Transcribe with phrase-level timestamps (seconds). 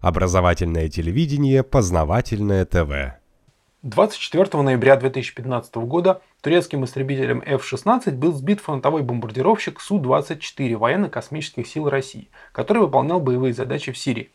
[0.00, 3.18] Образовательное телевидение, познавательное ТВ.
[3.82, 12.30] 24 ноября 2015 года турецким истребителем F-16 был сбит фронтовой бомбардировщик Су-24 военно-космических сил России,
[12.52, 14.30] который выполнял боевые задачи в Сирии.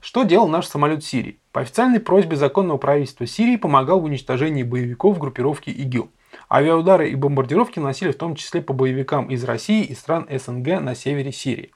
[0.00, 1.38] Что делал наш самолет Сирии?
[1.52, 6.10] По официальной просьбе законного правительства Сирии помогал в уничтожении боевиков группировки ИГИЛ.
[6.50, 10.96] Авиаудары и бомбардировки наносили в том числе по боевикам из России и стран СНГ на
[10.96, 11.72] севере Сирии.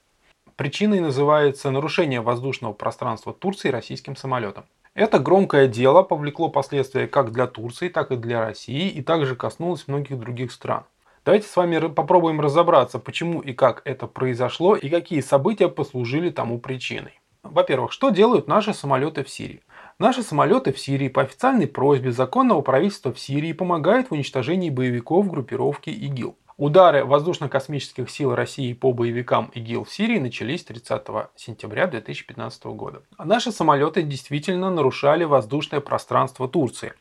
[0.63, 4.63] Причиной называется нарушение воздушного пространства Турции российским самолетом.
[4.95, 9.89] Это громкое дело повлекло последствия как для Турции, так и для России и также коснулось
[9.89, 10.85] многих других стран.
[11.25, 16.61] Давайте с вами попробуем разобраться, почему и как это произошло и какие события послужили тому
[16.61, 17.19] причиной.
[17.43, 19.63] Во-первых, что делают наши самолеты в Сирии?
[19.99, 25.29] Наши самолеты в Сирии по официальной просьбе законного правительства в Сирии помогают в уничтожении боевиков
[25.29, 26.37] группировки ИГИЛ.
[26.57, 33.03] Удары воздушно-космических сил России по боевикам ИГИЛ в Сирии начались 30 сентября 2015 года.
[33.19, 36.93] Наши самолеты действительно нарушали воздушное пространство Турции.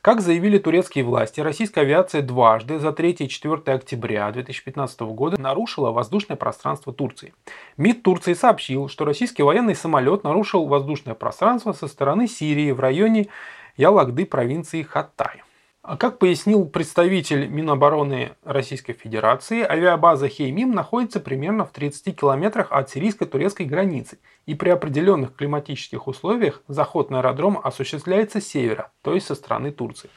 [0.00, 5.90] Как заявили турецкие власти, российская авиация дважды за 3 и 4 октября 2015 года нарушила
[5.90, 7.34] воздушное пространство Турции.
[7.76, 13.28] МИД Турции сообщил, что российский военный самолет нарушил воздушное пространство со стороны Сирии в районе
[13.76, 15.43] Ялагды провинции Хаттай.
[15.86, 22.88] А как пояснил представитель Минобороны Российской Федерации, авиабаза Хеймим находится примерно в 30 километрах от
[22.88, 29.26] сирийско-турецкой границы, и при определенных климатических условиях заход на аэродром осуществляется с севера, то есть
[29.26, 30.08] со стороны Турции.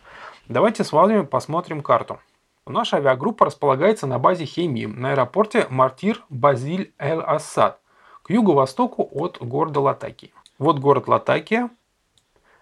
[0.47, 2.21] Давайте с вами посмотрим карту.
[2.65, 7.81] Наша авиагруппа располагается на базе Хеймим на аэропорте Мартир Базиль Эль-Ассад
[8.23, 10.31] к юго-востоку от города Латакия.
[10.59, 11.69] Вот город Латакия,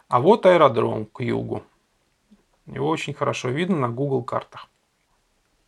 [0.07, 1.61] а вот аэродром к югу.
[2.65, 4.69] Его очень хорошо видно на Google картах.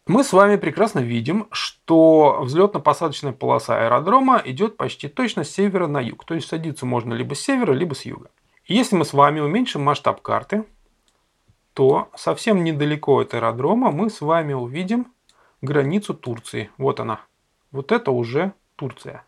[0.08, 6.00] Мы с вами прекрасно видим, что взлетно-посадочная полоса аэродрома идет почти точно с севера на
[6.00, 6.24] юг.
[6.24, 8.30] То есть садиться можно либо с севера, либо с юга.
[8.66, 10.66] Если мы с вами уменьшим масштаб карты,
[11.74, 15.08] то совсем недалеко от аэродрома мы с вами увидим
[15.62, 16.72] границу Турции.
[16.78, 17.20] Вот она.
[17.72, 19.26] Вот это уже Турция.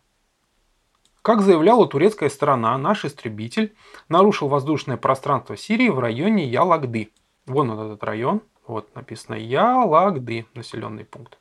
[1.22, 3.74] Как заявляла турецкая сторона, наш истребитель
[4.08, 7.10] нарушил воздушное пространство Сирии в районе Ялагды.
[7.50, 8.42] Вон он этот район.
[8.66, 11.36] Вот написано Ялагды, населенный пункт.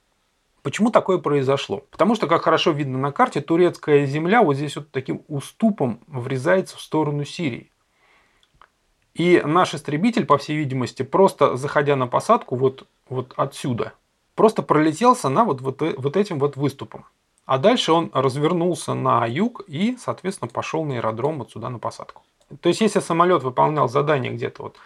[0.64, 1.84] Почему такое произошло?
[1.92, 6.78] Потому что, как хорошо видно на карте, турецкая земля вот здесь вот таким уступом врезается
[6.78, 7.72] в сторону Сирии.
[9.14, 13.94] И наш истребитель, по всей видимости, просто заходя на посадку вот, вот отсюда,
[14.34, 17.06] просто пролетелся на вот, вот, вот этим вот выступом.
[17.46, 22.24] А дальше он развернулся на юг и, соответственно, пошел на аэродром вот сюда на посадку.
[22.62, 24.78] То есть, если самолет выполнял задание где-то вот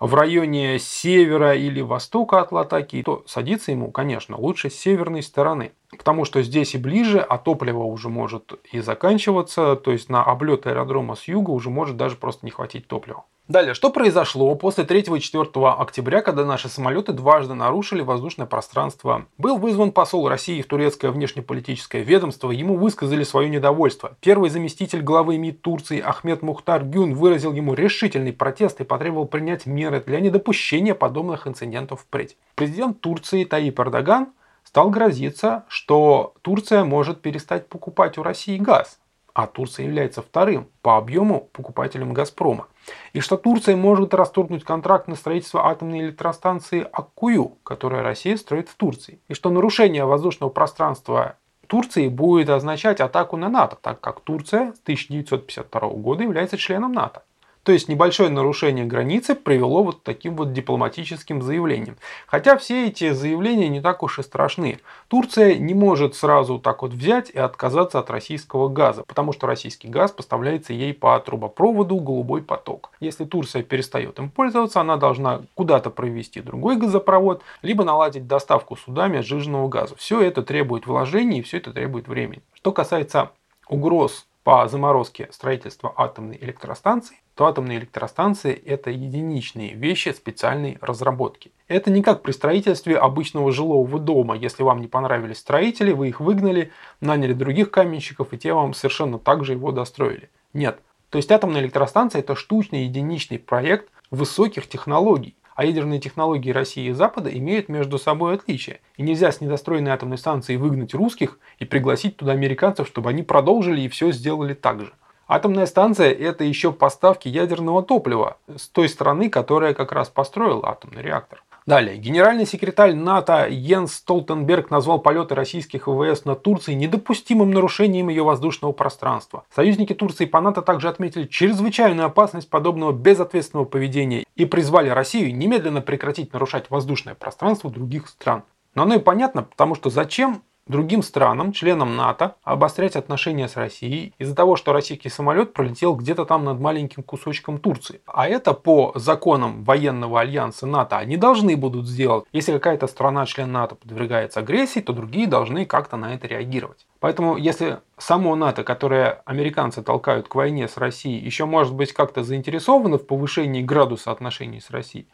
[0.00, 5.72] в районе севера или востока от Латакии, то садиться ему, конечно, лучше с северной стороны.
[5.90, 10.66] Потому что здесь и ближе, а топливо уже может и заканчиваться, то есть на облет
[10.66, 13.24] аэродрома с юга уже может даже просто не хватить топлива.
[13.48, 19.26] Далее, что произошло после 3 и 4 октября, когда наши самолеты дважды нарушили воздушное пространство?
[19.38, 24.16] Был вызван посол России в турецкое внешнеполитическое ведомство, ему высказали свое недовольство.
[24.20, 29.64] Первый заместитель главы МИД Турции Ахмед Мухтар Гюн выразил ему решительный протест и потребовал принять
[29.64, 32.36] меры для недопущения подобных инцидентов впредь.
[32.56, 34.32] Президент Турции Таип Эрдоган
[34.64, 38.98] стал грозиться, что Турция может перестать покупать у России газ,
[39.36, 42.68] а Турция является вторым по объему покупателем «Газпрома».
[43.12, 48.76] И что Турция может расторгнуть контракт на строительство атомной электростанции Аккую, которую Россия строит в
[48.76, 49.20] Турции.
[49.28, 51.36] И что нарушение воздушного пространства
[51.66, 57.22] Турции будет означать атаку на НАТО, так как Турция с 1952 года является членом НАТО.
[57.66, 61.96] То есть небольшое нарушение границы привело вот таким вот дипломатическим заявлением.
[62.28, 64.78] Хотя все эти заявления не так уж и страшны.
[65.08, 69.88] Турция не может сразу так вот взять и отказаться от российского газа, потому что российский
[69.88, 72.92] газ поставляется ей по трубопроводу «Голубой поток».
[73.00, 79.22] Если Турция перестает им пользоваться, она должна куда-то провести другой газопровод, либо наладить доставку судами
[79.22, 79.96] сжиженного газа.
[79.96, 82.42] Все это требует вложений и все это требует времени.
[82.54, 83.32] Что касается
[83.68, 91.50] угроз по заморозке строительства атомной электростанции, то атомные электростанции– это единичные вещи специальной разработки.
[91.66, 94.36] Это не как при строительстве обычного жилого дома.
[94.36, 96.70] Если вам не понравились строители, вы их выгнали,
[97.00, 100.30] наняли других каменщиков, и те вам совершенно так же его достроили.
[100.52, 100.78] Нет.
[101.10, 105.34] То есть атомная электростанция– это штучный единичный проект высоких технологий.
[105.56, 108.80] А ядерные технологии России и Запада имеют между собой отличия.
[108.98, 113.80] И нельзя с недостроенной атомной станции выгнать русских и пригласить туда американцев, чтобы они продолжили
[113.80, 114.92] и все сделали так же.
[115.26, 121.02] Атомная станция– это еще поставки ядерного топлива с той страны, которая как раз построила атомный
[121.02, 121.42] реактор.
[121.66, 121.96] Далее.
[121.96, 128.70] Генеральный секретарь НАТО Йенс Столтенберг назвал полеты российских ВВС на Турции недопустимым нарушением ее воздушного
[128.70, 129.44] пространства.
[129.52, 135.80] Союзники Турции по НАТО также отметили чрезвычайную опасность подобного безответственного поведения и призвали Россию немедленно
[135.80, 138.44] прекратить нарушать воздушное пространство других стран.
[138.76, 144.14] Но оно и понятно, потому что зачем другим странам, членам НАТО, обострять отношения с Россией
[144.18, 148.00] из-за того, что российский самолет пролетел где-то там над маленьким кусочком Турции.
[148.06, 152.24] А это по законам военного альянса НАТО они должны будут сделать.
[152.32, 156.86] Если какая-то страна, член НАТО, подвергается агрессии, то другие должны как-то на это реагировать.
[156.98, 162.22] Поэтому если само НАТО, которое американцы толкают к войне с Россией, еще может быть как-то
[162.22, 165.06] заинтересовано в повышении градуса отношений с Россией,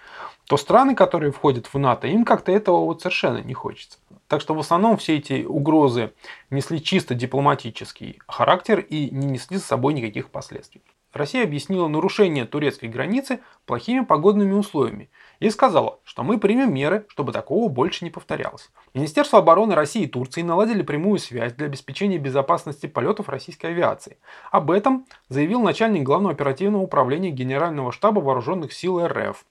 [0.47, 3.99] то страны, которые входят в НАТО, им как-то этого вот совершенно не хочется.
[4.33, 6.15] Так что в основном все эти угрозы
[6.49, 10.81] несли чисто дипломатический характер и не несли с собой никаких последствий.
[11.13, 17.33] Россия объяснила нарушение турецкой границы плохими погодными условиями и сказала, что мы примем меры, чтобы
[17.33, 18.71] такого больше не повторялось.
[18.95, 24.17] Министерство обороны России и Турции наладили прямую связь для обеспечения безопасности полетов российской авиации.
[24.51, 29.45] Об этом заявил начальник Главного оперативного управления Генерального штаба Вооруженных сил РФ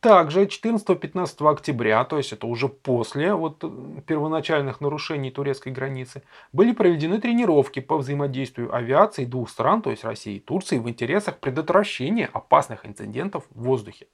[0.00, 3.64] также 14-15 октября, то есть это уже после вот
[4.06, 6.22] первоначальных нарушений турецкой границы,
[6.52, 11.38] были проведены тренировки по взаимодействию авиации двух стран, то есть России и Турции, в интересах
[11.38, 14.06] предотвращения опасных инцидентов в воздухе.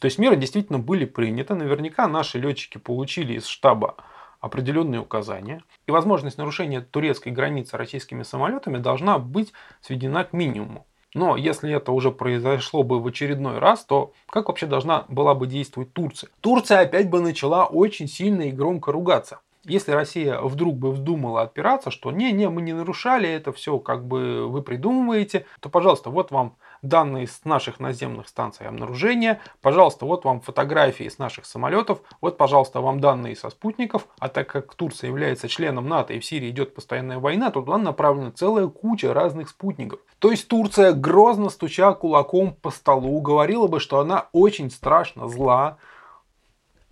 [0.00, 3.96] То есть меры действительно были приняты, наверняка наши летчики получили из штаба
[4.40, 10.86] определенные указания, и возможность нарушения турецкой границы российскими самолетами должна быть сведена к минимуму.
[11.16, 15.46] Но если это уже произошло бы в очередной раз, то как вообще должна была бы
[15.46, 16.28] действовать Турция?
[16.42, 19.40] Турция опять бы начала очень сильно и громко ругаться.
[19.66, 24.46] Если Россия вдруг бы вздумала отпираться, что не-не, мы не нарушали, это все как бы
[24.48, 29.40] вы придумываете, то, пожалуйста, вот вам данные с наших наземных станций обнаружения.
[29.60, 32.00] Пожалуйста, вот вам фотографии с наших самолетов.
[32.20, 34.06] Вот, пожалуйста, вам данные со спутников.
[34.18, 37.78] А так как Турция является членом НАТО и в Сирии идет постоянная война, то туда
[37.78, 40.00] направлена целая куча разных спутников.
[40.18, 45.78] То есть Турция, грозно стуча кулаком по столу, говорила бы, что она очень страшно зла,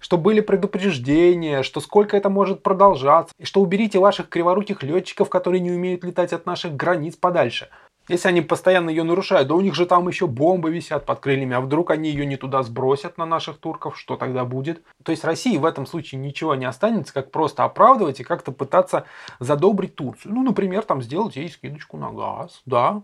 [0.04, 5.60] что были предупреждения, что сколько это может продолжаться, и что уберите ваших криворуких летчиков, которые
[5.60, 7.70] не умеют летать от наших границ подальше–
[8.06, 11.56] если они постоянно ее нарушают, да у них же там еще бомбы висят под крыльями,
[11.56, 14.82] а вдруг они ее не туда сбросят на наших турков, что тогда будет?
[15.02, 19.06] То есть России в этом случае ничего не останется, как просто оправдывать и как-то пытаться
[19.40, 20.34] задобрить Турцию.
[20.34, 23.00] Ну, например, там сделать ей скидочку на газ, да.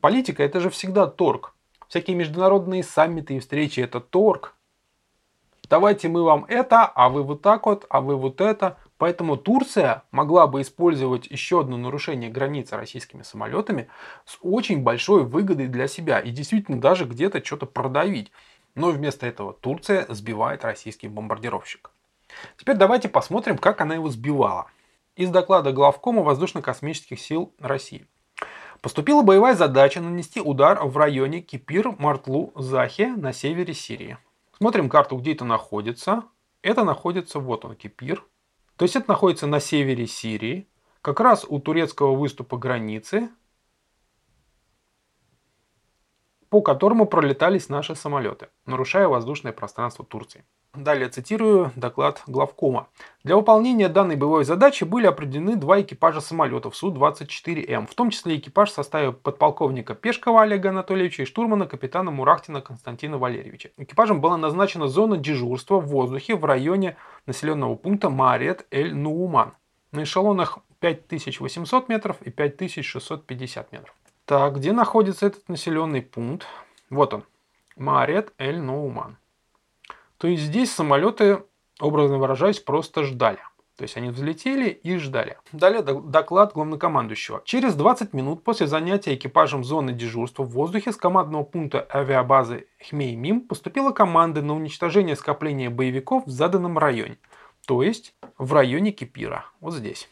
[0.00, 1.54] Политика это же всегда торг.
[1.88, 4.54] Всякие международные саммиты и встречи это торг.
[5.68, 8.78] Давайте мы вам это, а вы вот так вот, а вы вот это.
[8.96, 13.88] Поэтому Турция могла бы использовать еще одно нарушение границы российскими самолетами
[14.24, 18.32] с очень большой выгодой для себя и действительно даже где-то что-то продавить.
[18.74, 21.90] Но вместо этого Турция сбивает российский бомбардировщик.
[22.56, 24.66] Теперь давайте посмотрим, как она его сбивала.
[25.16, 28.06] Из доклада главкома воздушно-космических сил России.
[28.80, 34.18] Поступила боевая задача нанести удар в районе Кипир-Мартлу-Захе на севере Сирии.
[34.58, 36.24] Смотрим карту, где это находится.
[36.62, 38.24] Это находится, вот он, Кипир,
[38.76, 40.68] то есть это находится на севере Сирии,
[41.02, 43.30] как раз у турецкого выступа границы,
[46.48, 50.44] по которому пролетались наши самолеты, нарушая воздушное пространство Турции.
[50.74, 52.88] Далее цитирую доклад главкома.
[53.24, 58.70] Для выполнения данной боевой задачи были определены два экипажа самолетов Су-24М, в том числе экипаж
[58.70, 63.70] в составе подполковника Пешкова Олега Анатольевича и штурмана капитана Мурахтина Константина Валерьевича.
[63.78, 66.96] Экипажем была назначена зона дежурства в воздухе в районе
[67.26, 69.54] населенного пункта Мариет-Эль-Нууман
[69.92, 73.94] на эшелонах 5800 метров и 5650 метров.
[74.26, 76.46] Так, где находится этот населенный пункт?
[76.90, 77.24] Вот он.
[77.76, 79.16] Мариет-Эль-Нууман.
[80.18, 81.44] То есть здесь самолеты,
[81.80, 83.38] образно выражаясь, просто ждали.
[83.76, 85.38] То есть они взлетели и ждали.
[85.52, 87.42] Далее доклад главнокомандующего.
[87.44, 93.42] Через 20 минут после занятия экипажем зоны дежурства в воздухе с командного пункта авиабазы Хмеймим
[93.42, 97.18] поступила команда на уничтожение скопления боевиков в заданном районе.
[97.68, 99.44] То есть в районе Кипира.
[99.60, 100.10] Вот здесь.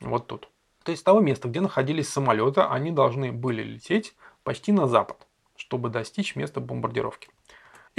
[0.00, 0.50] Вот тут.
[0.84, 5.26] То есть с того места, где находились самолеты, они должны были лететь почти на запад,
[5.56, 7.30] чтобы достичь места бомбардировки.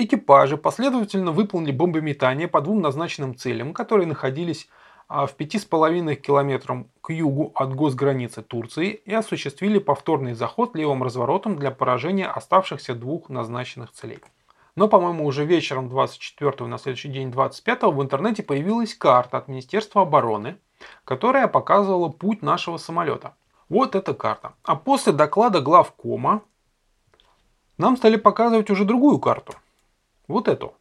[0.02, 4.70] Экипажи последовательно выполнили бомбометание по двум назначенным целям, которые находились
[5.10, 11.58] а, в 5,5 километрах к югу от госграницы Турции и осуществили повторный заход левым разворотом
[11.58, 14.20] для поражения оставшихся двух назначенных целей.
[14.78, 20.04] Но, по-моему, уже вечером 24 на следующий день 25 в интернете появилась карта от Министерства
[20.04, 20.56] обороны,
[21.04, 23.36] которая показывала путь нашего самолета.
[23.68, 24.54] Вот эта карта.
[24.64, 26.42] А после доклада главкома
[27.78, 29.56] нам стали показывать уже другую карту–
[30.30, 30.74] вот эту.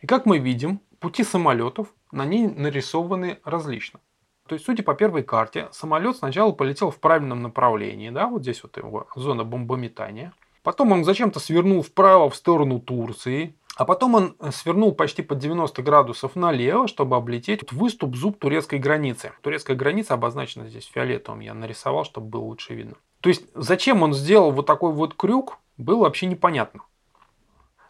[0.00, 4.00] И как мы видим, пути самолетов на ней нарисованы различно.
[4.48, 8.62] То есть, судя по первой карте, самолет сначала полетел в правильном направлении, да, вот здесь
[8.62, 10.32] вот его зона бомбометания.
[10.62, 15.82] Потом он зачем-то свернул вправо в сторону Турции, а потом он свернул почти под 90
[15.82, 19.32] градусов налево, чтобы облететь выступ зуб турецкой границы.
[19.40, 22.96] Турецкая граница обозначена здесь фиолетовым, я нарисовал, чтобы было лучше видно.
[23.20, 26.82] То есть, зачем он сделал вот такой вот крюк, было вообще непонятно.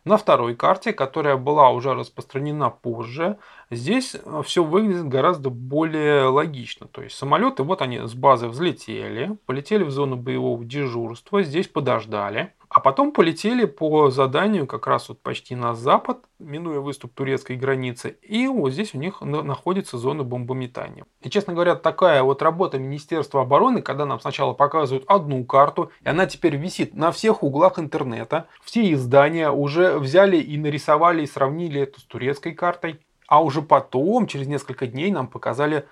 [0.04, 3.38] На второй карте, которая была уже распространена позже,
[3.74, 6.86] здесь э, все выглядит гораздо более логично.
[6.86, 12.52] То есть самолеты, вот они с базы взлетели, полетели в зону боевого дежурства, здесь подождали.
[12.74, 18.16] А потом полетели по заданию как раз вот почти на запад, минуя выступ турецкой границы.
[18.22, 21.04] И вот здесь у них находится зона бомбометания.
[21.20, 26.08] И, честно говоря, такая вот работа Министерства обороны, когда нам сначала показывают одну карту, и
[26.08, 28.46] она теперь висит на всех углах интернета.
[28.64, 33.00] Все издания уже взяли и нарисовали и сравнили это с турецкой картой.
[33.32, 35.86] А уже потом, через несколько дней, нам показали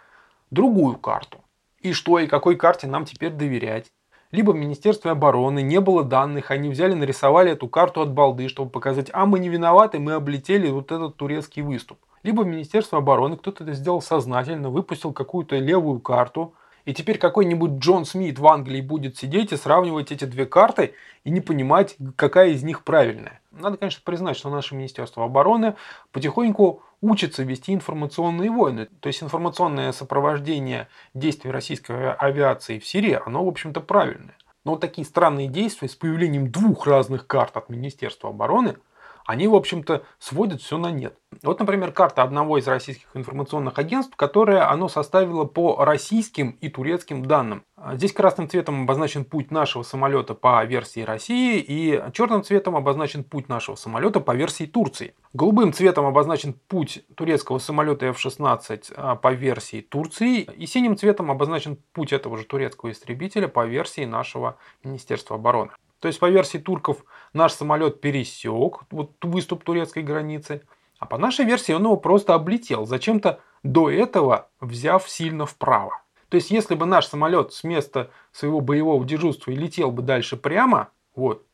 [0.51, 1.39] другую карту.
[1.81, 3.87] И что, и какой карте нам теперь доверять?
[4.31, 8.71] либо в Министерстве обороны не было данных, они взяли, нарисовали эту карту от балды, чтобы
[8.71, 11.99] показать, а мы не виноваты, мы облетели вот этот турецкий выступ.
[12.23, 16.55] Либо в Министерстве обороны кто-то это сделал сознательно, выпустил какую-то левую карту,
[16.85, 20.95] и теперь какой-нибудь Джон Смит в Англии будет сидеть и сравнивать эти две карты
[21.25, 23.41] и не понимать, какая из них правильная.
[23.51, 25.75] Надо, конечно, признать, что наше Министерство обороны
[26.13, 28.89] потихоньку учится вести информационные войны.
[29.01, 34.37] То есть информационное сопровождение действий российской авиации в Сирии, оно, в общем-то, правильное.
[34.65, 38.77] Но вот такие странные действия с появлением двух разных карт от Министерства обороны–
[39.31, 41.17] они, в общем-то, сводят все на нет.
[41.45, 47.25] Вот, например, карта одного из российских информационных агентств, которое оно составило по российским и турецким
[47.25, 47.63] данным.
[47.93, 53.49] Здесь красным цветом обозначен путь нашего самолета по версии России и черным цветом обозначен путь
[53.49, 55.15] нашего самолета по версии Турции.
[55.33, 61.79] Голубым цветом обозначен путь турецкого самолета F-16 а, по версии Турции и синим цветом обозначен
[61.93, 65.71] путь этого же турецкого истребителя по версии нашего Министерства обороны.
[66.01, 70.63] То есть, по версии турков, наш самолет пересек вот выступ турецкой границы,
[70.99, 76.03] а по нашей версии он его просто облетел, зачем-то до этого взяв сильно вправо.
[76.29, 80.89] То есть, если бы наш самолет с места своего боевого дежурства летел бы дальше прямо,
[81.17, 81.45] вот,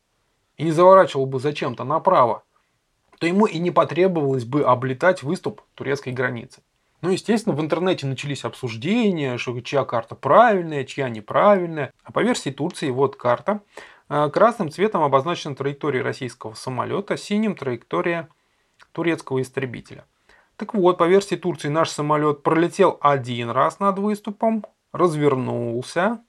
[0.57, 2.43] и не заворачивал бы зачем-то направо,
[3.19, 6.61] то ему и не потребовалось бы облетать выступ турецкой границы.
[7.01, 11.93] Ну, естественно, в интернете начались обсуждения, что чья карта правильная, чья неправильная.
[12.03, 13.61] А по версии Турции вот карта,
[14.07, 18.29] красным цветом обозначена траектория российского самолета, синим траектория
[18.91, 20.05] турецкого истребителя.
[20.55, 26.19] Так вот, по версии Турции наш самолет пролетел один раз над выступом, развернулся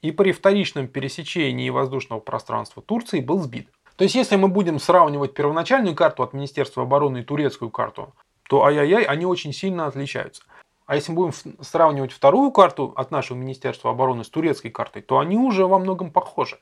[0.00, 3.68] и при вторичном пересечении воздушного пространства Турции был сбит.
[3.96, 8.14] То есть, если мы будем сравнивать первоначальную карту от Министерства обороны и турецкую карту,
[8.48, 10.44] то ай-яй-яй, они очень сильно отличаются.
[10.88, 15.18] А если мы будем сравнивать вторую карту от нашего Министерства обороны с турецкой картой, то
[15.18, 16.58] они уже во многом похожи.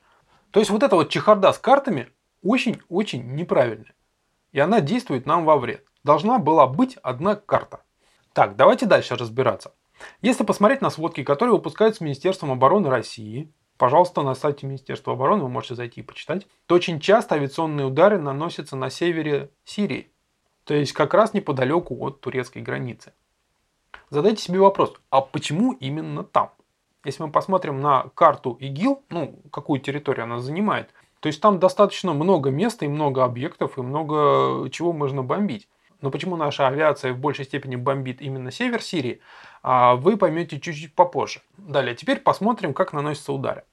[0.51, 2.09] То есть вот эта вот чехарда с картами
[2.43, 3.95] очень-очень неправильная.
[4.51, 5.87] И она действует нам во вред.
[6.03, 7.83] Должна была быть одна карта.
[8.33, 9.73] Так, давайте дальше разбираться.
[10.21, 15.49] Если посмотреть на сводки, которые выпускаются Министерством обороны России, пожалуйста, на сайте Министерства обороны вы
[15.49, 20.11] можете зайти и почитать, то очень часто авиационные удары наносятся на севере Сирии.
[20.65, 23.13] То есть как раз неподалеку от турецкой границы.
[24.09, 26.51] Задайте себе вопрос, а почему именно там?
[27.03, 32.13] Если мы посмотрим на карту ИГИЛ, ну, какую территорию она занимает, то есть там достаточно
[32.13, 35.67] много места и много объектов, и много чего можно бомбить.
[35.99, 39.19] Но почему наша авиация в большей степени бомбит именно север Сирии,
[39.61, 41.41] а вы поймете чуть-чуть попозже.
[41.57, 43.63] Далее, теперь посмотрим, как наносятся удары.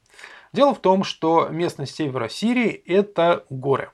[0.52, 3.90] Дело в том, что местность севера Сирии– это горы.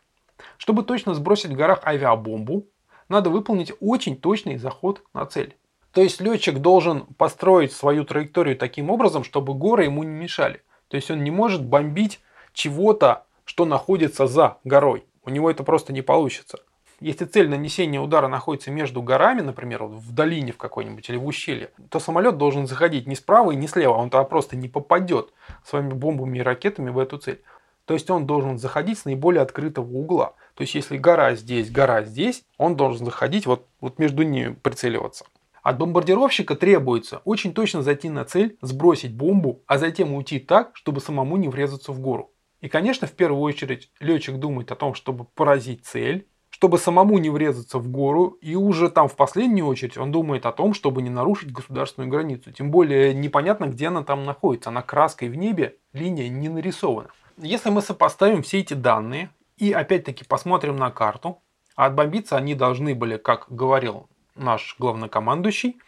[0.56, 2.66] Чтобы точно сбросить в горах авиабомбу,
[3.09, 5.56] надо выполнить очень точный заход на цель.
[5.92, 10.62] То есть летчик должен построить свою траекторию таким образом, чтобы горы ему не мешали.
[10.88, 12.20] То есть он не может бомбить
[12.52, 15.04] чего-то, что находится за горой.
[15.25, 16.59] У него это просто не получится.
[17.00, 21.70] Если цель нанесения удара находится между горами, например, в долине в какой-нибудь или в ущелье,
[21.88, 25.32] то самолет должен заходить не справа и не слева, он туда просто не попадет
[25.64, 27.42] своими бомбами и ракетами в эту цель.
[27.87, 30.35] То есть он должен заходить с наиболее открытого угла.
[30.54, 35.25] То есть если гора здесь, гора здесь, он должен заходить вот, вот между ними прицеливаться.
[35.62, 41.00] От бомбардировщика требуется очень точно зайти на цель, сбросить бомбу, а затем уйти так, чтобы
[41.00, 42.33] самому не врезаться в гору.
[42.61, 47.31] И, конечно, в первую очередь летчик думает о том, чтобы поразить цель, чтобы самому не
[47.31, 51.09] врезаться в гору, и уже там в последнюю очередь он думает о том, чтобы не
[51.09, 52.52] нарушить государственную границу.
[52.52, 54.69] Тем более непонятно, где она там находится.
[54.69, 57.09] Она краской в небе, линия не нарисована.
[57.38, 61.43] Если мы сопоставим все эти данные И опять-таки посмотрим на карту.
[61.76, 64.10] А отбомбиться они должны были, как говорил
[64.40, 65.80] наш главнокомандующий,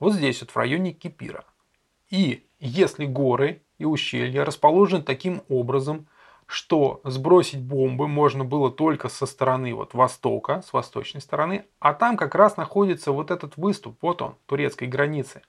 [0.00, 1.44] вот здесь вот в районе Кипира.
[2.10, 6.06] И если горы и ущелья расположены таким образом,
[6.46, 12.16] что сбросить бомбы можно было только со стороны вот востока, с восточной стороны, а там
[12.16, 15.42] как раз находится вот этот выступ, вот он, турецкой границы.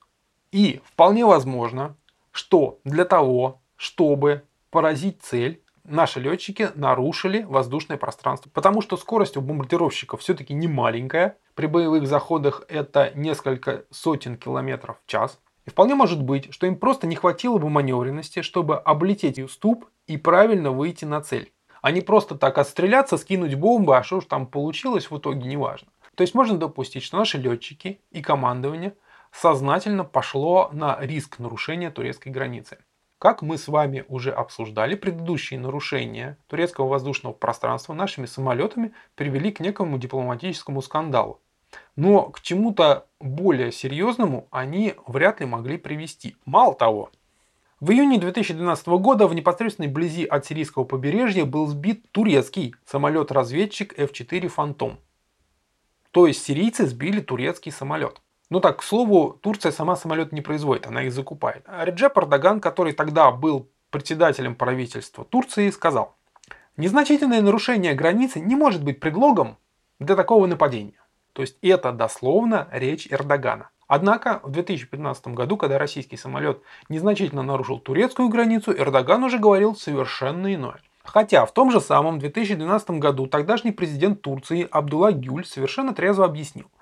[0.51, 1.95] И вполне возможно,
[2.31, 8.50] что для того, чтобы поразить цель, наши летчики нарушили воздушное пространство.
[8.50, 11.38] Потому что скорость у бомбардировщиков все-таки не маленькая.
[11.55, 15.39] При боевых заходах это несколько сотен километров в час.
[15.65, 20.17] И вполне может быть, что им просто не хватило бы маневренности, чтобы облететь уступ и
[20.17, 21.53] правильно выйти на цель.
[21.81, 25.89] А не просто так отстреляться, скинуть бомбы, а что уж там получилось в итоге, неважно.
[26.15, 28.95] То есть можно допустить, что наши летчики и командование
[29.31, 32.77] сознательно пошло на риск нарушения турецкой границы.
[33.24, 39.62] Как мы с вами уже обсуждали, предыдущие нарушения турецкого воздушного пространства нашими самолетами привели к
[39.62, 41.39] некому дипломатическому скандалу.
[41.96, 46.36] Но к чему-то более серьезному они вряд ли могли привести.
[46.44, 47.12] Мало того,
[47.80, 54.50] в июне 2012 года в непосредственной близи от сирийского побережья был сбит турецкий самолет-разведчик F-4
[54.50, 55.00] «Фантом».
[56.12, 58.22] То есть сирийцы сбили турецкий самолет.
[58.53, 61.63] Ну так, к слову, Турция сама самолет не производит, она их закупает.
[61.65, 66.15] А Реджеп Эрдоган, который тогда был председателем правительства Турции, сказал,
[66.77, 69.57] незначительное нарушение границы не может быть предлогом
[69.98, 71.01] для такого нападения.
[71.33, 73.72] То есть это дословно речь Эрдогана.
[73.88, 80.53] Однако в 2015 году, когда российский самолет незначительно нарушил турецкую границу, Эрдоган уже говорил совершенно
[80.53, 80.79] иное.
[81.03, 86.67] Хотя в том же самом 2012 году тогдашний президент Турции Абдулла Гюль совершенно трезво объяснил–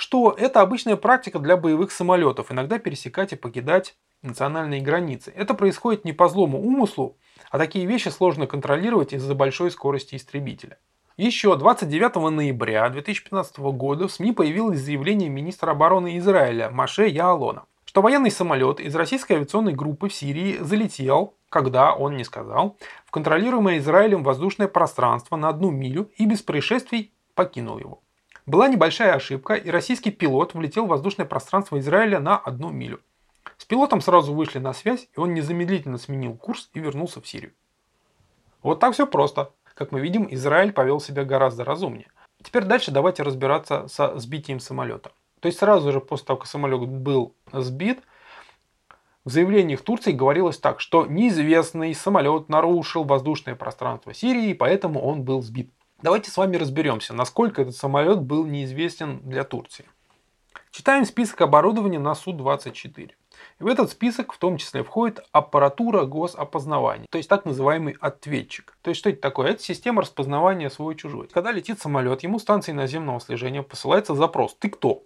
[0.00, 5.30] что это обычная практика для боевых самолетов, иногда пересекать и покидать национальные границы.
[5.36, 7.18] Это происходит не по злому умыслу,
[7.50, 10.78] а такие вещи сложно контролировать из-за большой скорости истребителя.
[11.18, 18.00] Еще 29 ноября 2015 года в СМИ появилось заявление министра обороны Израиля Маше Яалона, что
[18.00, 23.76] военный самолет из российской авиационной группы в Сирии залетел, когда он не сказал, в контролируемое
[23.76, 28.00] Израилем воздушное пространство на одну милю и без происшествий покинул его.
[28.46, 33.00] Была небольшая ошибка, и российский пилот влетел в воздушное пространство Израиля на одну милю.
[33.56, 37.52] С пилотом сразу вышли на связь, и он незамедлительно сменил курс и вернулся в Сирию.
[38.62, 39.52] Вот так все просто.
[39.74, 42.08] Как мы видим, Израиль повел себя гораздо разумнее.
[42.42, 45.12] Теперь дальше давайте разбираться со сбитием самолета.
[45.40, 48.00] То есть сразу же после того, как самолет был сбит,
[49.24, 55.42] в заявлениях Турции говорилось так, что неизвестный самолет нарушил воздушное пространство Сирии, поэтому он был
[55.42, 55.70] сбит.
[56.02, 59.84] Давайте с вами разберемся, насколько этот самолет был неизвестен для Турции.
[60.70, 63.10] Читаем список оборудования на Су-24.
[63.58, 68.78] И в этот список в том числе входит аппаратура госопознавания, то есть так называемый ответчик.
[68.80, 69.50] То есть что это такое?
[69.50, 71.28] Это система распознавания свой-чужой.
[71.28, 75.02] Когда летит самолет, ему станции наземного слежения посылается запрос «Ты кто?».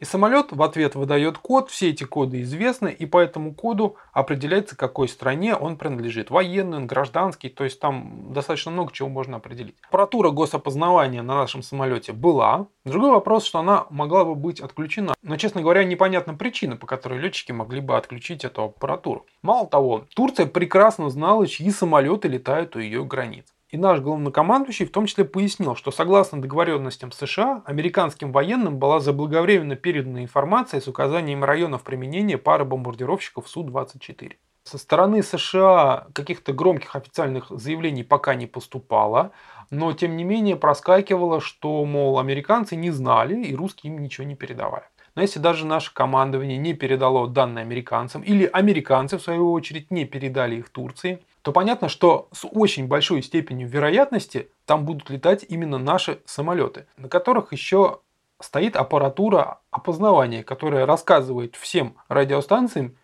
[0.00, 4.76] И самолет в ответ выдает код, все эти коды известны, и по этому коду определяется,
[4.76, 6.30] какой стране он принадлежит.
[6.30, 9.76] Военный, гражданский, то есть там достаточно много чего можно определить.
[9.88, 12.66] Аппаратура госопознавания на нашем самолете была.
[12.84, 15.14] Другой вопрос, что она могла бы быть отключена.
[15.22, 19.26] Но, честно говоря, непонятна причина, по которой летчики могли бы отключить эту аппаратуру.
[19.42, 23.46] Мало того, Турция прекрасно знала, чьи самолеты летают у ее границ.
[23.70, 29.74] И наш главнокомандующий в том числе пояснил, что согласно договоренностям США, американским военным была заблаговременно
[29.74, 34.34] передана информация с указанием районов применения пары бомбардировщиков Су-24.
[34.64, 39.32] Со стороны США каких-то громких официальных заявлений пока не поступало,
[39.70, 44.36] но тем не менее проскакивало, что, мол, американцы не знали и русские им ничего не
[44.36, 44.84] передавали.
[45.14, 50.06] Но если даже наше командование не передало данные американцам, или американцы, в свою очередь, не
[50.06, 55.76] передали их Турции, то понятно, что с очень большой степенью вероятности там будут летать именно
[55.76, 58.00] наши самолеты, на которых еще
[58.40, 62.96] стоит аппаратура опознавания, которая рассказывает всем радиостанциям,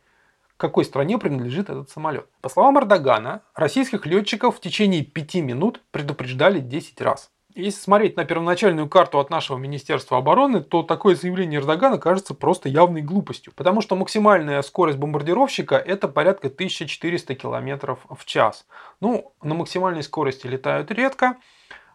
[0.57, 2.29] какой стране принадлежит этот самолет.
[2.41, 7.31] По словам Эрдогана, российских летчиков в течение пяти минут предупреждали 10 раз.
[7.55, 12.69] Если смотреть на первоначальную карту от нашего Министерства обороны, то такое заявление Эрдогана кажется просто
[12.69, 13.53] явной глупостью.
[13.57, 18.67] Потому что максимальная скорость бомбардировщика это порядка 1400 км в час.
[19.01, 21.39] Ну, на максимальной скорости летают редко,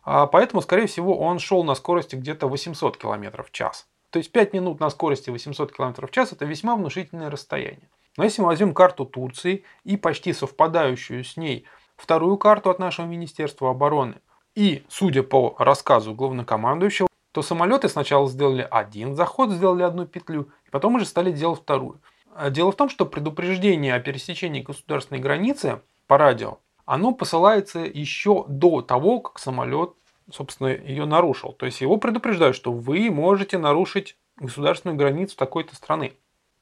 [0.04, 3.88] а поэтому, скорее всего, он шел на скорости где-то 800 км в час.
[4.10, 7.90] То есть 5 минут на скорости 800 км в час это весьма внушительное расстояние.
[8.18, 11.66] Но если мы возьмем карту Турции и почти совпадающую с ней
[11.98, 14.16] вторую карту от нашего Министерства обороны,
[14.56, 20.70] и, судя по рассказу главнокомандующего, то самолеты сначала сделали один заход, сделали одну петлю, и
[20.70, 22.02] потом уже стали делать вторую.
[22.34, 28.46] А дело в том, что предупреждение о пересечении государственной границы по радио, оно посылается еще
[28.48, 29.94] до того, как самолет,
[30.32, 31.52] собственно, ее нарушил.
[31.54, 36.14] То есть его предупреждают, что вы можете нарушить государственную границу такой-то страны.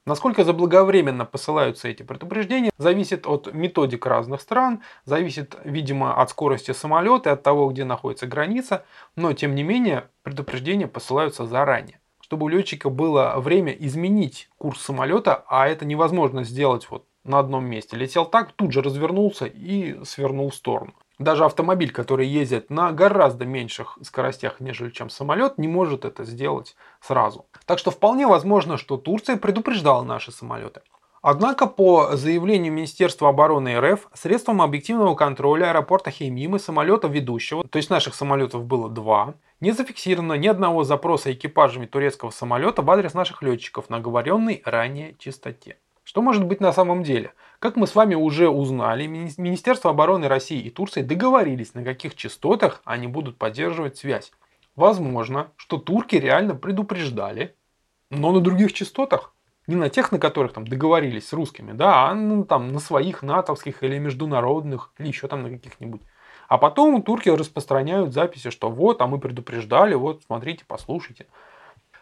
[0.06, 7.30] Насколько заблаговременно посылаются эти предупреждения, зависит от методик разных стран, зависит, видимо, от скорости самолета
[7.30, 8.84] и от того, где находится граница,
[9.16, 15.42] но тем не менее предупреждения посылаются заранее, чтобы у летчика было время изменить курс самолета,
[15.48, 17.96] а это невозможно сделать вот на одном месте.
[17.96, 20.92] Летел так, тут же развернулся и свернул в сторону.
[21.18, 26.74] Даже автомобиль, который ездит на гораздо меньших скоростях, нежели чем самолет, не может это сделать
[27.00, 27.46] сразу.
[27.66, 30.80] Так что вполне возможно, что Турция предупреждала наши самолеты.
[31.26, 37.78] Однако, по заявлению Министерства обороны РФ, средством объективного контроля аэропорта Хеймим и самолета ведущего, то
[37.78, 43.14] есть наших самолетов было два, не зафиксировано ни одного запроса экипажами турецкого самолета в адрес
[43.14, 45.78] наших летчиков на говоренной ранее частоте.
[46.02, 47.32] Что может быть на самом деле?
[47.64, 52.82] Как мы с вами уже узнали, Министерство обороны России и Турции договорились, на каких частотах
[52.84, 54.32] они будут поддерживать связь.
[54.76, 57.56] Возможно, что турки реально предупреждали,
[58.10, 59.32] но на других частотах.
[59.66, 63.22] Не на тех, на которых там договорились с русскими, да, а на, там, на своих
[63.22, 66.02] натовских или международных, или еще там на каких-нибудь.
[66.48, 71.28] А потом турки распространяют записи, что вот, а мы предупреждали, вот, смотрите, послушайте.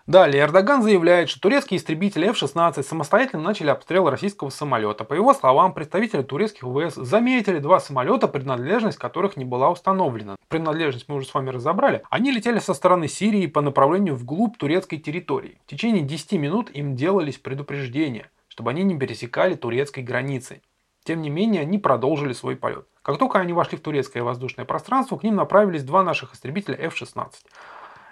[0.07, 5.05] Далее, Эрдоган заявляет, что турецкие истребители F-16 самостоятельно начали обстрел российского самолета.
[5.05, 10.37] По его словам, представители турецких ВВС заметили два самолета, принадлежность которых не была установлена.
[10.49, 12.03] Принадлежность мы уже с вами разобрали.
[12.11, 15.61] Они летели со стороны Сирии по направлению вглубь турецкой территории.
[15.67, 20.63] В течение 10 минут им делались предупреждения, чтобы они не пересекали турецкой границы.
[21.05, 22.87] Тем не менее, они продолжили свой полет.
[23.03, 27.33] Как только они вошли в турецкое воздушное пространство, к ним направились два наших истребителя F-16.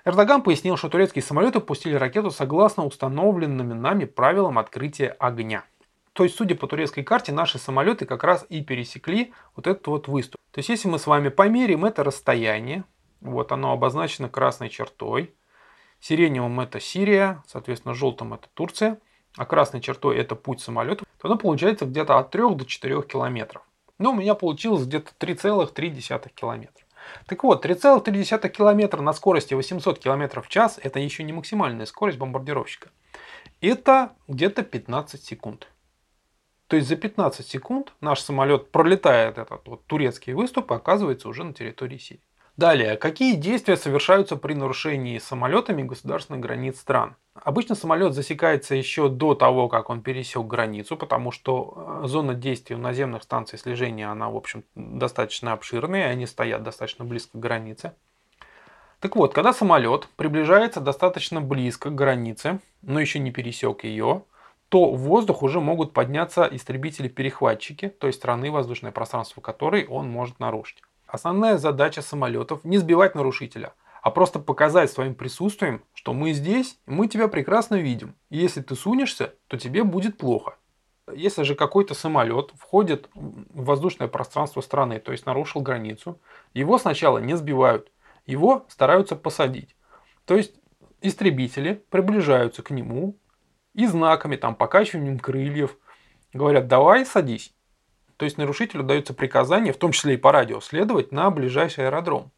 [0.04, 5.64] Эрдоган пояснил, что турецкие самолеты пустили ракету согласно установленным нами правилам открытия огня.
[6.12, 10.08] То есть, судя по турецкой карте, наши самолеты как раз и пересекли вот этот вот
[10.08, 10.40] выступ.
[10.50, 12.84] То есть, если мы с вами померим это расстояние,
[13.20, 15.34] вот оно обозначено красной чертой,
[16.00, 18.98] сиреневым это Сирия, соответственно, желтым это Турция,
[19.36, 23.62] а красной чертой это путь самолета, то оно получается где-то от 3 до 4 километров.
[23.98, 26.79] Но у меня получилось где-то 3,3 километра.
[27.26, 32.18] Так вот, 3,3 км на скорости 800 км в час– это еще не максимальная скорость
[32.18, 32.90] бомбардировщика.
[33.60, 35.68] Это где-то 15 секунд.
[36.66, 41.42] То есть за 15 секунд наш самолет пролетает этот вот турецкий выступ и оказывается уже
[41.42, 42.22] на территории Сирии.
[42.60, 47.16] Далее, какие действия совершаются при нарушении самолетами государственных границ стран?
[47.32, 52.76] Обычно самолет засекается еще до того, как он пересек границу, потому что э, зона действия
[52.76, 57.94] у наземных станций слежения, она, в общем, достаточно обширная, они стоят достаточно близко к границе.
[59.00, 64.24] Так вот, когда самолет приближается достаточно близко к границе, но еще не пересек ее,
[64.68, 70.82] то в воздух уже могут подняться истребители-перехватчики той страны, воздушное пространство которой он может нарушить.
[71.10, 76.90] Основная задача самолетов не сбивать нарушителя, а просто показать своим присутствием, что мы здесь, и
[76.92, 78.14] мы тебя прекрасно видим.
[78.28, 80.56] И если ты сунешься, то тебе будет плохо.
[81.12, 86.20] Если же какой-то самолет входит в воздушное пространство страны, то есть нарушил границу,
[86.54, 87.90] его сначала не сбивают,
[88.24, 89.74] его стараются посадить.
[90.26, 90.54] То есть
[91.02, 93.16] истребители приближаются к нему
[93.74, 95.76] и знаками, там, покачиванием крыльев,
[96.32, 97.52] говорят, давай садись.
[98.20, 102.30] То есть нарушителю дается приказание, в том числе и по радио, следовать на ближайший аэродром.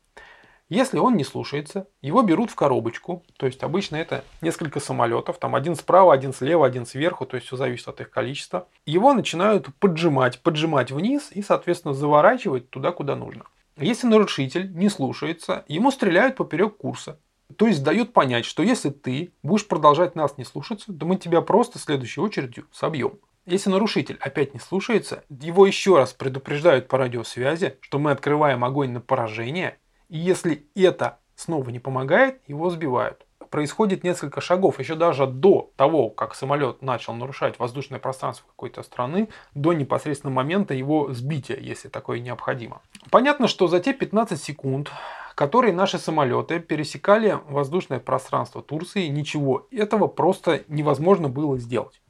[0.68, 5.56] Если он не слушается, его берут в коробочку, то есть обычно это несколько самолетов, там
[5.56, 8.68] один справа, один слева, один сверху, то есть все зависит от их количества.
[8.86, 13.42] Его начинают поджимать, поджимать вниз и, соответственно, заворачивать туда, куда нужно.
[13.76, 17.18] Если нарушитель не слушается, ему стреляют поперек курса.
[17.56, 21.40] То есть дают понять, что если ты будешь продолжать нас не слушаться, то мы тебя
[21.40, 23.18] просто следующей очередью собьем.
[23.44, 28.92] Если нарушитель опять не слушается, его еще раз предупреждают по радиосвязи, что мы открываем огонь
[28.92, 29.78] на поражение,
[30.09, 33.26] и если это снова не помогает, его сбивают.
[33.50, 39.28] Происходит несколько шагов, еще даже до того, как самолет начал нарушать воздушное пространство какой-то страны,
[39.55, 42.81] до непосредственного момента его сбития, если такое необходимо.
[43.11, 44.90] Понятно, что за те 15 секунд,
[45.35, 52.01] которые наши самолеты пересекали воздушное пространство Турции, ничего этого просто невозможно было сделать.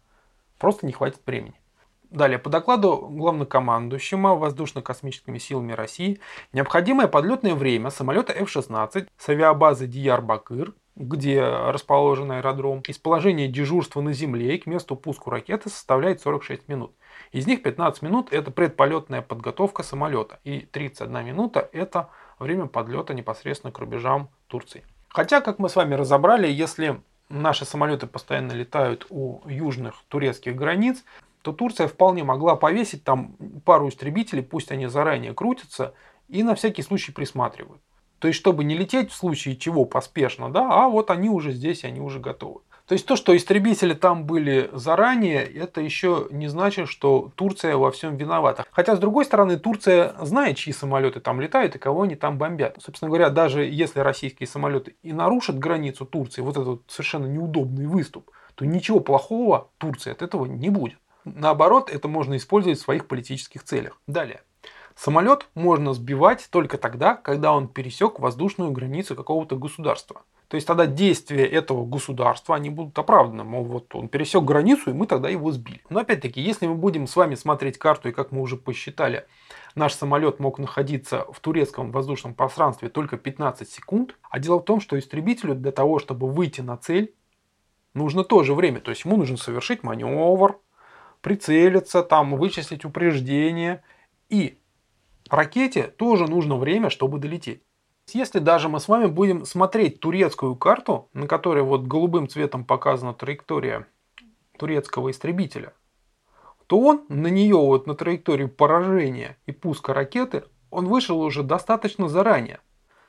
[0.62, 1.60] Просто не хватит времени.
[2.10, 6.20] Далее, по докладу главнокомандующего воздушно-космическими силами России,
[6.52, 14.12] необходимое подлетное время самолета F-16 с авиабазы Дiyarbakir, где расположен аэродром, из положения дежурства на
[14.12, 16.94] земле к месту пуску ракеты составляет 46 минут.
[17.32, 23.72] Из них 15 минут это предполетная подготовка самолета и 31 минута это время подлета непосредственно
[23.72, 24.84] к рубежам Турции.
[25.08, 31.04] Хотя, как мы с вами разобрали, если наши самолеты постоянно летают у южных турецких границ,
[31.42, 35.94] то Турция вполне могла повесить там пару истребителей, пусть они заранее крутятся,
[36.28, 37.82] и на всякий случай присматривают.
[38.18, 41.82] То есть, чтобы не лететь в случае чего поспешно, да, а вот они уже здесь,
[41.82, 42.60] они уже готовы.
[42.86, 47.90] То есть то, что истребители там были заранее, это еще не значит, что Турция во
[47.90, 48.64] всем виновата.
[48.70, 52.76] Хотя, с другой стороны, Турция знает, чьи самолеты там летают и кого они там бомбят.
[52.80, 58.30] Собственно говоря, даже если российские самолеты и нарушат границу Турции, вот этот совершенно неудобный выступ,
[58.54, 60.98] то ничего плохого Турции от этого не будет.
[61.24, 64.00] Наоборот, это можно использовать в своих политических целях.
[64.06, 64.42] Далее.
[64.94, 70.22] Самолет можно сбивать только тогда, когда он пересек воздушную границу какого-то государства.
[70.52, 73.42] То есть тогда действия этого государства, они будут оправданы.
[73.42, 75.80] Мол, вот он пересек границу, и мы тогда его сбили.
[75.88, 79.24] Но опять-таки, если мы будем с вами смотреть карту, и как мы уже посчитали,
[79.74, 84.18] наш самолет мог находиться в турецком воздушном пространстве только 15 секунд.
[84.28, 87.14] А дело в том, что истребителю для того, чтобы выйти на цель,
[87.94, 88.80] нужно тоже время.
[88.80, 90.58] То есть ему нужно совершить маневр,
[91.22, 93.82] прицелиться, там, вычислить упреждение.
[94.28, 94.58] И
[95.30, 97.62] ракете тоже нужно время, чтобы долететь.
[98.08, 103.14] Если даже мы с вами будем смотреть турецкую карту, на которой вот голубым цветом показана
[103.14, 103.86] траектория
[104.58, 105.72] турецкого истребителя,
[106.66, 112.08] то он на нее, вот на траекторию поражения и пуска ракеты, он вышел уже достаточно
[112.08, 112.60] заранее.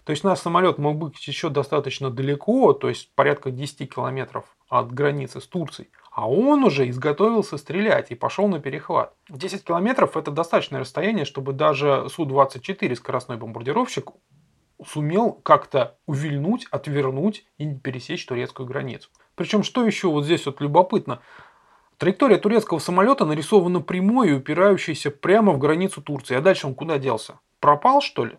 [0.03, 4.91] То есть наш самолет мог быть еще достаточно далеко, то есть порядка 10 километров от
[4.91, 5.89] границы с Турцией.
[6.11, 9.13] А он уже изготовился стрелять и пошел на перехват.
[9.29, 14.11] 10 километров это достаточное расстояние, чтобы даже Су-24 скоростной бомбардировщик
[14.87, 19.09] сумел как-то увильнуть, отвернуть и пересечь турецкую границу.
[19.35, 21.21] Причем, что еще вот здесь вот любопытно,
[21.97, 26.35] траектория турецкого самолета нарисована прямой и упирающейся прямо в границу Турции.
[26.35, 27.39] А дальше он куда делся?
[27.59, 28.37] Пропал, что ли?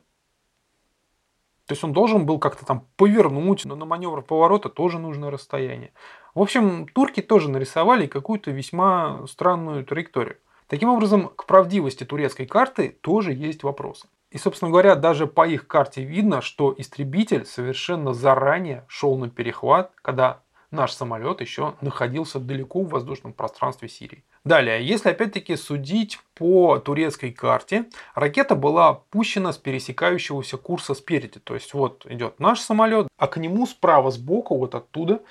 [1.66, 5.92] То есть он должен был как-то там повернуть, но на маневр поворота тоже нужно расстояние.
[6.34, 10.36] В общем, турки тоже нарисовали какую-то весьма странную траекторию.
[10.66, 14.08] Таким образом, к правдивости турецкой карты тоже есть вопросы.
[14.34, 19.92] И, собственно говоря, даже по их карте видно, что истребитель совершенно заранее шел на перехват,
[20.02, 20.40] когда
[20.72, 24.24] наш самолет еще находился далеко в воздушном пространстве Сирии.
[24.44, 27.84] Далее, если опять-таки судить по турецкой карте,
[28.16, 31.38] ракета была пущена с пересекающегося курса спереди.
[31.38, 35.22] То есть вот идет наш самолет, а к нему справа сбоку, вот оттуда,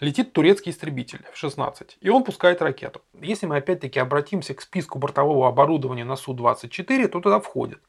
[0.00, 3.02] летит турецкий истребитель F-16, и он пускает ракету.
[3.20, 7.80] Если мы опять-таки обратимся к списку бортового оборудования на Су-24, то туда входит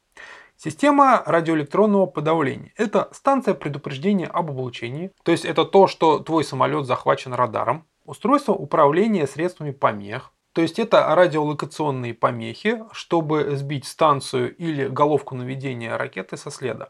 [0.62, 6.86] Система радиоэлектронного подавления– это станция предупреждения об облучении, то есть это то, что твой самолет
[6.86, 7.86] захвачен радаром.
[8.04, 15.96] Устройство управления средствами помех, то есть это радиолокационные помехи, чтобы сбить станцию или головку наведения
[15.96, 16.90] ракеты со следа.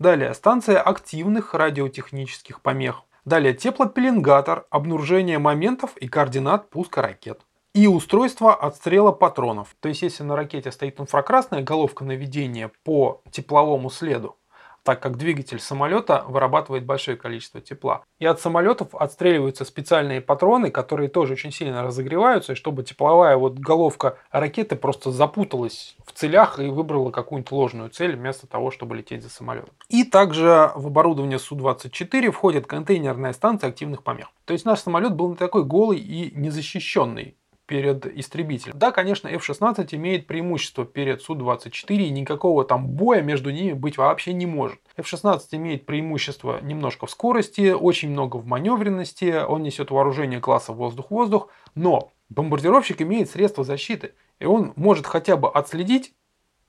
[0.00, 3.04] Далее станция активных радиотехнических помех.
[3.24, 7.45] Далее теплопеленгатор, обнаружение моментов и координат пуска ракет
[7.76, 9.76] и устройство отстрела патронов.
[9.80, 14.36] То есть, если на ракете стоит инфракрасная головка наведения по тепловому следу,
[14.82, 18.02] так как двигатель самолета вырабатывает большое количество тепла.
[18.18, 23.58] И от самолетов отстреливаются специальные патроны, которые тоже очень сильно разогреваются, и чтобы тепловая вот
[23.58, 29.22] головка ракеты просто запуталась в целях и выбрала какую-нибудь ложную цель вместо того, чтобы лететь
[29.22, 29.74] за самолетом.
[29.90, 34.28] И также в оборудование Су-24 входит контейнерная станция активных помех.
[34.46, 38.78] То есть наш самолет был не такой голый и незащищенный перед истребителем.
[38.78, 44.32] Да, конечно, F-16 имеет преимущество перед Су-24, и никакого там боя между ними быть вообще
[44.32, 44.78] не может.
[44.96, 51.48] F-16 имеет преимущество немножко в скорости, очень много в маневренности, он несет вооружение класса воздух-воздух,
[51.74, 56.14] но бомбардировщик имеет средства защиты, и он может хотя бы отследить,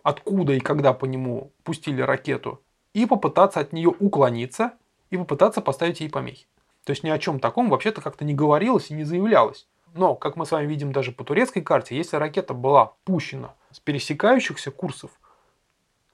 [0.03, 2.61] откуда и когда по нему пустили ракету,
[2.93, 4.73] и попытаться от нее уклониться,
[5.09, 6.47] и попытаться поставить ей помехи.
[6.83, 9.67] То есть ни о чем таком вообще-то как-то не говорилось и не заявлялось.
[9.93, 13.79] Но, как мы с вами видим даже по турецкой карте, если ракета была пущена с
[13.79, 15.11] пересекающихся курсов,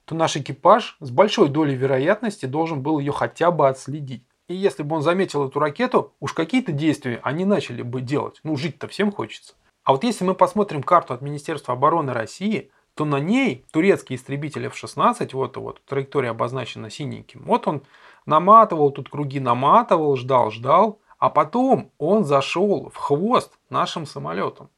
[0.04, 4.24] то наш экипаж с большой долей вероятности должен был ее хотя бы отследить.
[4.48, 8.40] И если бы он заметил эту ракету, уж какие-то действия они начали бы делать.
[8.42, 9.54] Ну, жить-то всем хочется.
[9.84, 14.66] А вот если мы посмотрим карту от Министерства обороны России, то на ней турецкий истребитель
[14.66, 17.82] F-16, вот, вот траектория обозначена синеньким, вот он
[18.24, 24.70] наматывал тут круги, наматывал, ждал, ждал, а потом он зашел в хвост нашим самолетам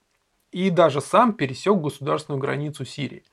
[0.52, 3.24] и даже сам пересек государственную границу Сирии.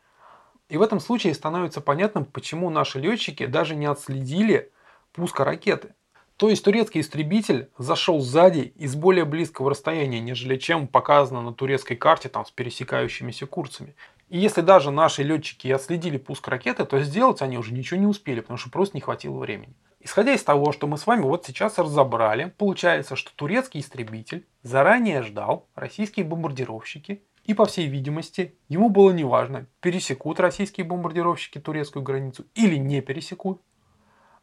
[0.68, 4.72] И в этом случае становится понятным, почему наши летчики даже не отследили
[5.14, 5.96] пуска ракеты.
[6.36, 11.96] То есть турецкий истребитель зашел сзади из более близкого расстояния, нежели чем показано на турецкой
[11.96, 13.96] карте там, с пересекающимися курсами.
[14.30, 18.42] И если даже наши летчики отследили пуск ракеты, то сделать они уже ничего не успели,
[18.42, 19.76] потому что просто не хватило времени.
[20.04, 25.24] Исходя из того, что мы с вами вот сейчас разобрали, получается, что турецкий истребитель заранее
[25.24, 32.46] ждал российские бомбардировщики И по всей видимости, ему было неважно, пересекут российские бомбардировщики турецкую границу
[32.56, 33.62] или не пересекут.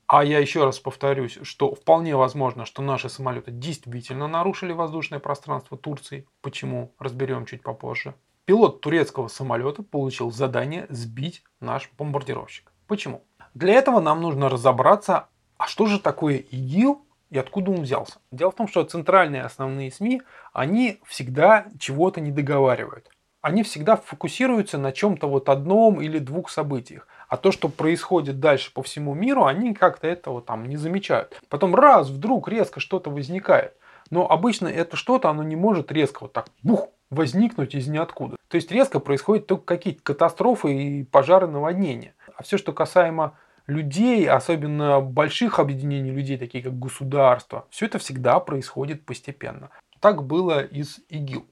[0.06, 5.78] А я еще раз повторюсь, что вполне возможно, что наши самолеты действительно нарушили воздушное пространство
[5.78, 6.26] Турции.
[6.42, 6.92] Почему?
[6.98, 8.14] Разберем чуть попозже.
[8.44, 12.72] Пилот турецкого самолета получил задание сбить наш бомбардировщик.
[12.86, 13.24] Почему?
[13.54, 15.28] Для этого нам нужно разобраться,
[15.60, 18.14] а что же такое ИГИЛ и откуда он взялся.
[18.32, 20.22] Дело в том, что центральные основные СМИ,
[20.54, 23.10] они всегда чего-то не договаривают.
[23.42, 27.06] Они всегда фокусируются на чем-то вот одном или двух событиях.
[27.28, 31.38] А то, что происходит дальше по всему миру, они как-то этого там не замечают.
[31.50, 33.76] Потом раз, вдруг резко что-то возникает.
[34.08, 38.36] Но обычно это что-то, оно не может резко вот так бух, возникнуть из ниоткуда.
[38.48, 42.14] То есть резко происходят только какие-то катастрофы и пожары, наводнения.
[42.34, 43.36] А все, что касаемо
[43.70, 49.70] людей, особенно больших объединений людей, такие как государства, все это всегда происходит постепенно.
[50.00, 51.46] Так было и с ИГИЛ.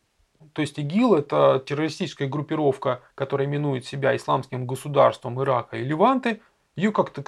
[0.53, 6.41] То есть ИГИЛ это террористическая группировка, которая именует себя исламским государством Ирака и Ливанты.
[6.77, 7.23] Ее как-то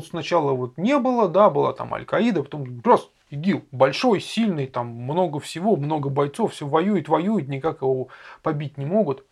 [0.00, 5.38] сначала вот не было, да, была там Аль-Каида, потом раз, ИГИЛ, большой, сильный, там много
[5.40, 8.08] всего, много бойцов, все воюет, воюет, никак его
[8.42, 9.24] побить не могут.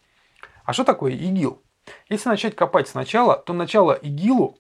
[0.64, 1.61] А что такое ИГИЛ?
[2.09, 4.57] Если начать копать сначала, то начало ИГИЛу,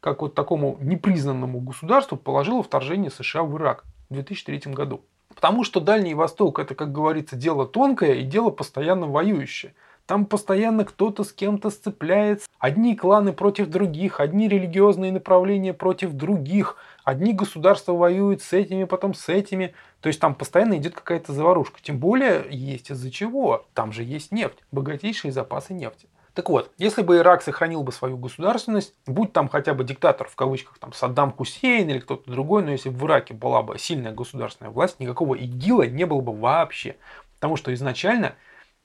[0.00, 5.02] как вот такому непризнанному государству, положило вторжение США в Ирак в 2003 году.
[5.34, 9.74] Потому что Дальний Восток это, как говорится, дело тонкое и дело постоянно воюющее.
[10.06, 12.48] Там постоянно кто-то с кем-то сцепляется.
[12.58, 16.76] Одни кланы против других, одни религиозные направления против других.
[17.04, 19.74] Одни государства воюют с этими, потом с этими.
[20.00, 21.80] То есть там постоянно идет какая-то заварушка.
[21.82, 23.66] Тем более есть из-за чего.
[23.74, 26.08] Там же есть нефть, богатейшие запасы нефти.
[26.38, 30.36] Так вот, если бы Ирак сохранил бы свою государственность, будь там хотя бы диктатор в
[30.36, 34.12] кавычках, там Саддам Хусейн или кто-то другой, но если бы в Ираке была бы сильная
[34.12, 36.94] государственная власть, никакого ИГИЛа не было бы вообще.
[37.34, 38.36] Потому что изначально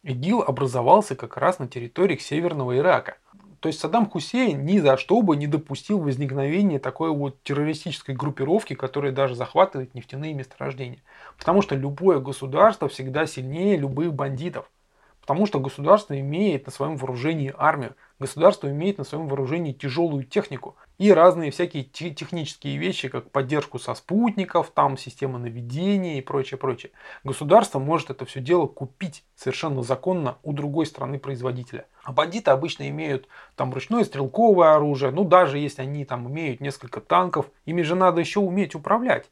[0.02, 3.18] ИГИЛ образовался как раз на территориях Северного Ирака.
[3.60, 8.74] То есть Саддам Хусейн ни за что бы не допустил возникновения такой вот террористической группировки,
[8.74, 11.04] которая даже захватывает нефтяные месторождения.
[11.38, 14.68] Потому что любое государство всегда сильнее любых бандитов.
[15.24, 20.76] Потому что государство имеет на своем вооружении армию, государство имеет на своем вооружении тяжелую технику
[20.98, 26.92] и разные всякие технические вещи, как поддержку со спутников, там система наведения и прочее, прочее.
[27.24, 31.86] Государство может это все дело купить совершенно законно у другой страны производителя.
[32.04, 37.00] А бандиты обычно имеют там ручное стрелковое оружие, ну даже если они там имеют несколько
[37.00, 39.30] танков, ими же надо еще уметь управлять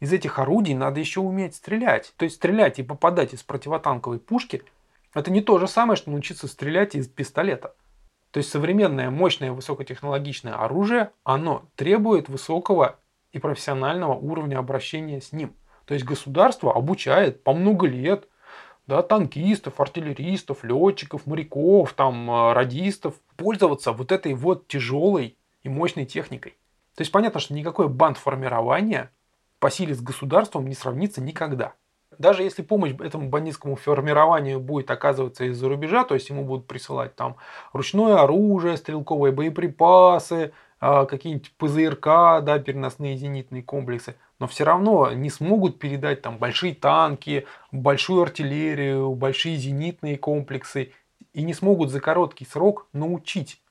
[0.00, 2.12] из этих орудий надо еще уметь стрелять.
[2.16, 4.62] То есть стрелять и попадать из противотанковой пушки
[5.14, 7.74] это не то же самое, что научиться стрелять из пистолета.
[8.32, 12.98] То есть современное мощное высокотехнологичное оружие, оно требует высокого
[13.32, 15.54] и профессионального уровня обращения с ним.
[15.86, 18.28] То есть государство обучает по много лет
[18.88, 26.04] да, танкистов, артиллеристов, летчиков, моряков, там, э, радистов пользоваться вот этой вот тяжелой и мощной
[26.04, 26.56] техникой.
[26.96, 29.10] То есть понятно, что никакое бандформирование
[29.60, 31.74] по силе с государством не сравнится никогда
[32.18, 37.14] даже если помощь этому бандитскому формированию будет оказываться из-за рубежа, то есть ему будут присылать
[37.16, 37.36] там
[37.72, 42.04] ручное оружие, стрелковые боеприпасы, а, какие-нибудь ПЗРК,
[42.44, 49.14] да, переносные зенитные комплексы, но все равно не смогут передать там большие танки, большую артиллерию,
[49.14, 50.92] большие зенитные комплексы
[51.32, 53.62] и не смогут за короткий срок научить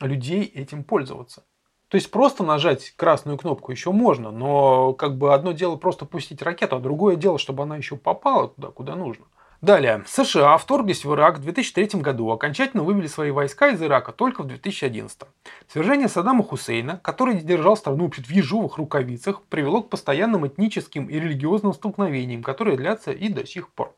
[0.00, 1.44] людей этим пользоваться.
[1.88, 6.42] То есть просто нажать красную кнопку еще можно, но как бы одно дело просто пустить
[6.42, 9.24] ракету, а другое дело, чтобы она еще попала туда, куда нужно.
[9.62, 10.02] Далее.
[10.06, 14.46] США вторглись в Ирак в 2003 году, окончательно вывели свои войска из Ирака только в
[14.46, 15.22] 2011.
[15.68, 21.72] Свержение Саддама Хусейна, который держал страну в ежовых рукавицах, привело к постоянным этническим и религиозным
[21.72, 23.94] столкновениям, которые длятся и до сих пор.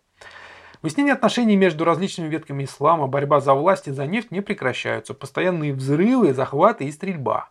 [0.80, 5.12] Выяснение отношений между различными ветками ислама, борьба за власть и за нефть не прекращаются.
[5.12, 7.50] Постоянные взрывы, захваты и стрельба.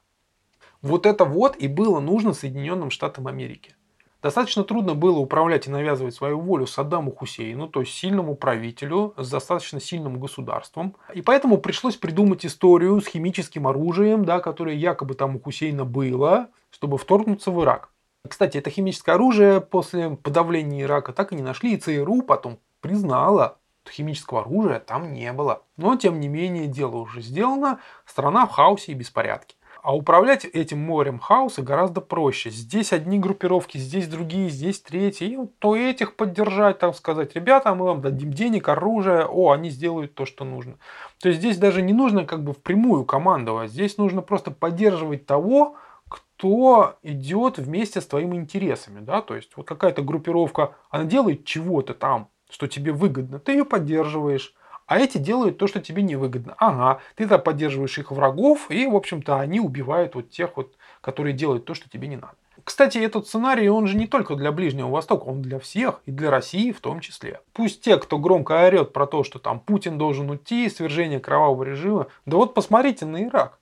[0.81, 3.73] Вот это вот и было нужно Соединенным Штатам Америки.
[4.21, 9.29] Достаточно трудно было управлять и навязывать свою волю Саддаму Хусейну, то есть сильному правителю с
[9.29, 10.95] достаточно сильным государством.
[11.13, 16.49] И поэтому пришлось придумать историю с химическим оружием, да, которое якобы там у Хусейна было,
[16.71, 17.89] чтобы вторгнуться в Ирак.
[18.27, 23.59] Кстати, это химическое оружие после подавления Ирака так и не нашли, и ЦРУ потом признала,
[23.83, 25.61] что химического оружия там не было.
[25.77, 29.56] Но, тем не менее, дело уже сделано, страна в хаосе и беспорядке.
[29.87, 32.49] А управлять этим морем хаоса гораздо проще.
[32.49, 35.27] Здесь одни группировки, здесь другие, здесь третьи.
[35.27, 40.13] И то этих поддержать, там сказать, ребята, мы вам дадим денег, оружие, о, они сделают
[40.13, 40.73] то, что нужно.
[41.21, 43.71] То есть здесь даже не нужно как бы впрямую командовать.
[43.71, 45.77] Здесь нужно просто поддерживать того,
[46.09, 48.99] кто идет вместе с твоими интересами.
[48.99, 49.21] Да?
[49.21, 54.53] То есть вот какая-то группировка, она делает чего-то там, что тебе выгодно, ты ее поддерживаешь.
[54.87, 56.55] А эти делают то, что тебе невыгодно.
[56.57, 61.33] Ага, ты тогда поддерживаешь их врагов, и, в общем-то, они убивают вот тех вот, которые
[61.33, 62.35] делают то, что тебе не надо.
[62.63, 66.31] Кстати, этот сценарий, он же не только для Ближнего Востока, он для всех, и для
[66.31, 67.41] России в том числе.
[67.53, 72.07] Пусть те, кто громко орет про то, что там Путин должен уйти, свержение кровавого режима,
[72.25, 73.59] да вот посмотрите на Ирак.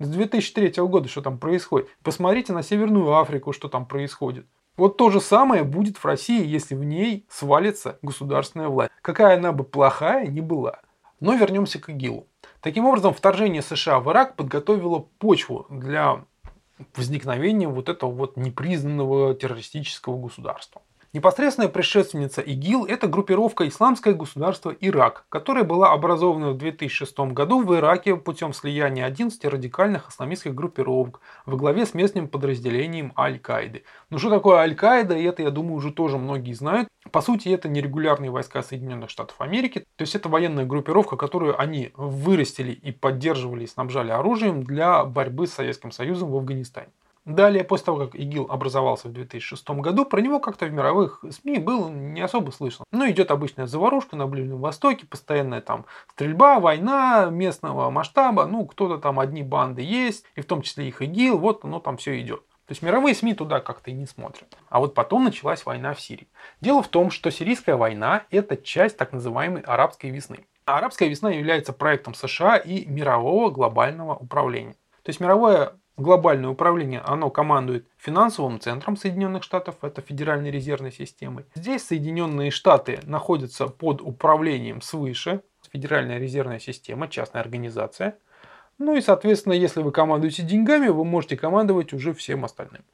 [0.00, 1.88] С 2003 года что там происходит.
[2.04, 4.46] Посмотрите на Северную Африку, что там происходит.
[4.78, 8.92] Вот то же самое будет в России, если в ней свалится государственная власть.
[9.02, 10.78] Какая она бы плохая не была.
[11.18, 12.28] Но вернемся к ИГИЛу.
[12.62, 16.24] Таким образом, вторжение США в Ирак подготовило почву для
[16.94, 20.80] возникновения вот этого вот непризнанного террористического государства.
[21.14, 27.74] Непосредственная предшественница ИГИЛ– это группировка «Исламское государство Ирак», которая была образована в 2006 году в
[27.74, 33.84] Ираке путем слияния 11 радикальных исламистских группировок во главе с местным подразделением Аль-Каиды.
[34.10, 36.88] Ну что такое Аль-Каида, это, я думаю, уже тоже многие знают.
[37.10, 41.90] По сути, это нерегулярные войска Соединенных Штатов Америки, то есть это военная группировка, которую они
[41.96, 46.90] вырастили и поддерживали и снабжали оружием для борьбы с Советским Союзом в Афганистане.
[47.28, 51.58] Далее, после того, как ИГИЛ образовался в 2006 году, про него как-то в мировых СМИ
[51.58, 52.86] было не особо слышно.
[52.90, 58.96] Ну, идет обычная заварушка на Ближнем Востоке, постоянная там стрельба, война местного масштаба, ну, кто-то
[58.96, 62.40] там одни банды есть, и в том числе их ИГИЛ, вот оно там все идет.
[62.64, 64.56] То есть мировые СМИ туда как-то и не смотрят.
[64.70, 66.28] А вот потом началась война в Сирии.
[66.62, 70.46] Дело в том, что сирийская война– это часть так называемой арабской весны.
[70.64, 74.76] арабская весна является проектом США и мирового глобального управления.
[75.02, 81.44] То есть мировое глобальное управление, оно командует финансовым центром Соединенных Штатов, это Федеральной резервной системой.
[81.54, 88.16] Здесь Соединенные Штаты находятся под управлением свыше, Федеральная резервная система, частная организация.
[88.78, 92.84] Ну и, соответственно, если вы командуете деньгами, вы можете командовать уже всем остальным.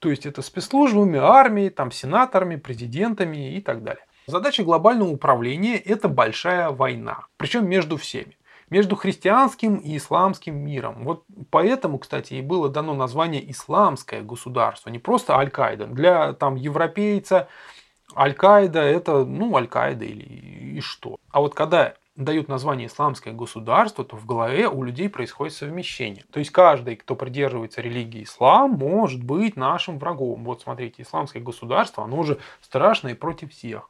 [0.00, 4.04] То есть это спецслужбами, армией, там, сенаторами, президентами и так далее.
[4.26, 8.36] Задача глобального управления– это большая война, причем между всеми
[8.70, 11.04] между христианским и исламским миром.
[11.04, 15.86] Вот поэтому, кстати, и было дано название исламское государство, не просто Аль-Каида.
[15.86, 17.48] Для там европейца
[18.16, 20.24] Аль-Каида это, ну, Аль-Каида или
[20.76, 21.16] и что.
[21.30, 26.24] А вот когда дают название исламское государство, то в голове у людей происходит совмещение.
[26.30, 30.44] То есть каждый, кто придерживается религии ислам, может быть нашим врагом.
[30.44, 33.88] Вот смотрите, исламское государство, оно уже страшное против всех.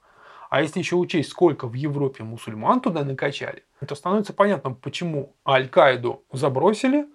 [0.51, 6.25] А если еще учесть, сколько в Европе мусульман туда накачали, то становится понятно, почему Аль-Каиду
[6.33, 7.07] забросили,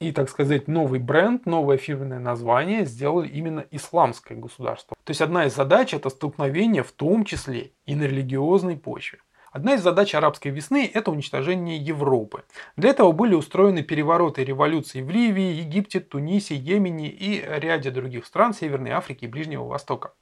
[0.00, 4.96] и, так сказать, новый бренд, новое фирменное название сделали именно исламское государство.
[5.04, 9.20] То есть одна из задач это столкновение в том числе и на религиозной почве.
[9.52, 12.44] Одна из задач арабской весны– это уничтожение Европы.
[12.76, 18.26] Для этого были устроены перевороты и революции в Ливии, Египте, Тунисе, Йемене и ряде других
[18.26, 20.14] стран Северной Африки и Ближнего Востока.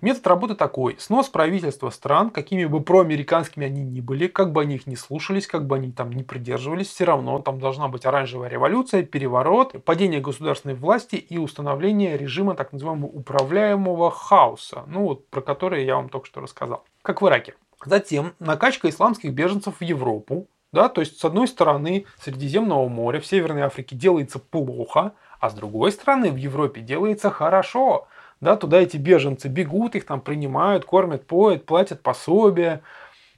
[0.00, 0.96] Метод работы такой.
[0.98, 5.46] Снос правительства стран, какими бы проамериканскими они ни были, как бы они их не слушались,
[5.46, 10.20] как бы они там не придерживались, все равно там должна быть оранжевая революция, переворот, падение
[10.20, 16.08] государственной власти и установление режима так называемого управляемого хаоса, ну вот про который я вам
[16.08, 16.84] только что рассказал.
[17.02, 17.54] Как в Ираке.
[17.84, 23.26] Затем накачка исламских беженцев в Европу, да, то есть с одной стороны Средиземного моря в
[23.26, 28.06] Северной Африке делается плохо, а с другой стороны в Европе делается хорошо.
[28.40, 32.82] Да, туда эти беженцы бегут, их там принимают, кормят, поят, платят пособия,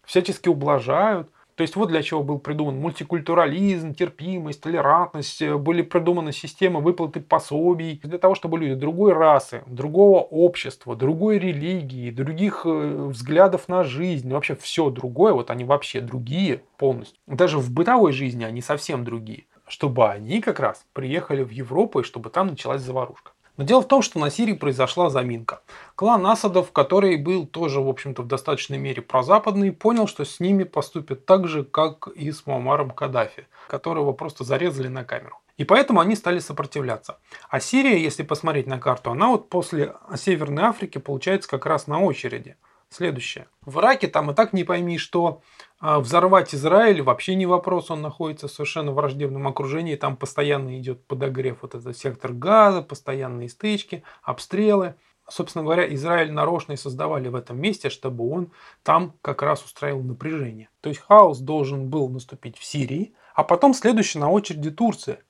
[0.04, 1.28] всячески ублажают.
[1.60, 8.00] То есть вот для чего был придуман мультикультурализм, терпимость, толерантность, были придуманы системы выплаты пособий
[8.02, 14.32] для того, чтобы люди другой расы, другого общества, другой религии, других э, взглядов на жизнь,
[14.32, 17.18] вообще все другое, вот они вообще другие полностью.
[17.26, 19.44] Даже в бытовой жизни они совсем другие.
[19.66, 23.32] Чтобы они как раз приехали в Европу и чтобы там началась заварушка.
[23.60, 25.60] Но дело в том, что на Сирии произошла заминка.
[25.94, 30.64] Клан Асадов, который был тоже, в общем-то, в достаточной мере прозападный, понял, что с ними
[30.64, 35.40] поступят так же, как и с Муамаром Каддафи, которого просто зарезали на камеру.
[35.58, 37.18] И поэтому они стали сопротивляться.
[37.50, 42.00] А Сирия, если посмотреть на карту, она вот после Северной Африки получается как раз на
[42.00, 42.56] очереди.
[42.92, 43.46] Следующее.
[43.64, 45.42] В Ираке там и так не пойми, что
[45.78, 51.06] а, взорвать Израиль вообще не вопрос, он находится в совершенно враждебном окружении, там постоянно идет
[51.06, 54.96] подогрев вот этот сектор газа, постоянные стычки, обстрелы.
[55.28, 58.50] Собственно говоря, Израиль нарочно и создавали в этом месте, чтобы он
[58.82, 60.68] там как раз устраивал напряжение.
[60.80, 65.20] То есть хаос должен был наступить в Сирии, а потом следующий на очереди Турция.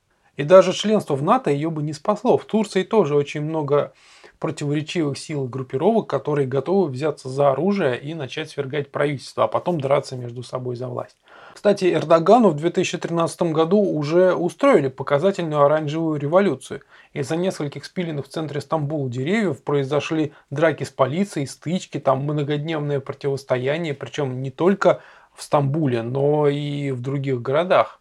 [0.40, 2.38] И даже членство в НАТО ее бы не спасло.
[2.38, 3.92] В Турции тоже очень много
[4.38, 9.82] противоречивых сил и группировок, которые готовы взяться за оружие и начать свергать правительство, а потом
[9.82, 11.16] драться между собой за власть.
[11.52, 16.80] Кстати, Эрдогану в 2013 году уже устроили показательную оранжевую революцию.
[17.12, 23.92] Из-за нескольких спиленных в центре Стамбула деревьев произошли драки с полицией, стычки, там многодневное противостояние,
[23.92, 25.02] причем не только
[25.34, 27.99] в Стамбуле, но и в других городах.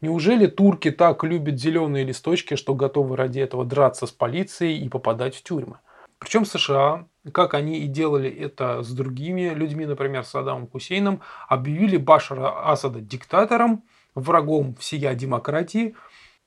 [0.00, 5.34] Неужели турки так любят зеленые листочки, что готовы ради этого драться с полицией и попадать
[5.34, 5.78] в тюрьмы?
[6.18, 11.96] Причем США, как они и делали это с другими людьми, например, с Саддамом Хусейном, объявили
[11.96, 13.84] Башара Асада диктатором,
[14.14, 15.94] врагом всея демократии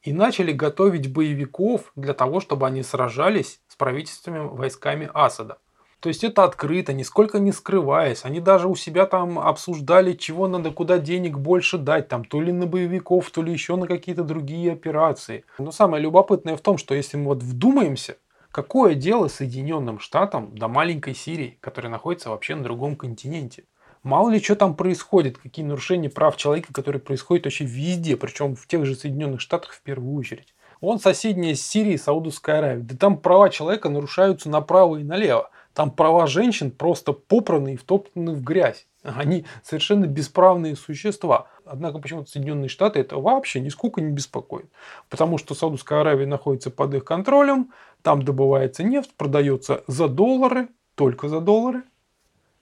[0.01, 5.57] и начали готовить боевиков для того, чтобы они сражались с правительственными войсками Асада.
[5.99, 8.23] То есть это открыто, нисколько не скрываясь.
[8.23, 12.53] Они даже у себя там обсуждали, чего надо, куда денег больше дать, там, то ли
[12.53, 15.43] на боевиков, то ли еще на какие-то другие операции.
[15.57, 18.15] Но самое любопытное в том, что если мы вот вдумаемся,
[18.51, 23.65] какое дело Соединенным Штатам до маленькой Сирии, которая находится вообще на другом континенте?
[24.01, 28.65] Мало ли что там происходит, какие нарушения прав человека, которые происходят вообще везде, причем в
[28.67, 30.55] тех же Соединенных Штатах в первую очередь.
[30.79, 32.83] Он соседняя с Сирией, Саудовская Аравия.
[32.83, 35.49] Да там права человека нарушаются направо и налево.
[35.79, 38.85] Там права женщин просто попраны и втоптаны в грязь.
[39.01, 41.47] Они совершенно бесправные существа.
[41.63, 44.69] Однако почему-то Соединенные Штаты это вообще нисколько не беспокоит.
[45.07, 47.71] Потому что Саудовская Аравия находится под их контролем,
[48.01, 51.83] там добывается нефть, продается за доллары, только за доллары.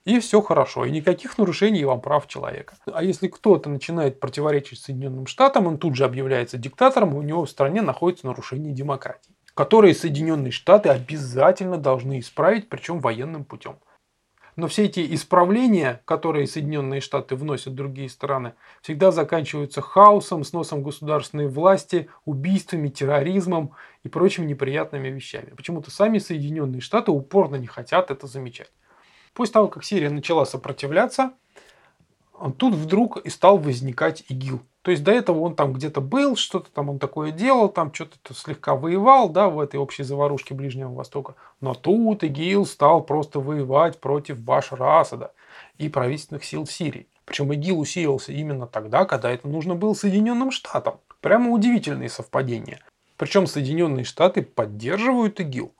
[0.05, 2.75] И все хорошо, и никаких нарушений вам прав человека.
[2.85, 7.49] А если кто-то начинает противоречить Соединенным Штатам, он тут же объявляется диктатором, у него в
[7.49, 13.79] стране находится нарушение демократии, которые Соединенные Штаты обязательно должны исправить, причем военным путем.
[14.55, 18.53] Но все эти исправления, которые Соединенные Штаты вносят в другие страны,
[18.83, 23.71] всегда заканчиваются хаосом, сносом государственной власти, убийствами, терроризмом
[24.03, 25.55] и прочими неприятными вещами.
[25.57, 28.71] Почему-то сами Соединенные Штаты упорно не хотят это замечать.
[29.33, 31.33] После того, как Сирия начала сопротивляться,
[32.57, 34.61] тут вдруг и стал возникать ИГИЛ.
[34.81, 38.33] То есть до этого он там где-то был, что-то там он такое делал, там что-то
[38.33, 41.35] слегка воевал, да, в этой общей заварушке Ближнего Востока.
[41.59, 45.33] Но тут ИГИЛ стал просто воевать против Башара Асада
[45.77, 47.07] и правительственных сил Сирии.
[47.25, 50.99] Причем ИГИЛ усилился именно тогда, когда это нужно было Соединенным Штатам.
[51.19, 52.79] Прямо удивительные совпадения.
[53.17, 55.73] Причем Соединенные Штаты поддерживают ИГИЛ.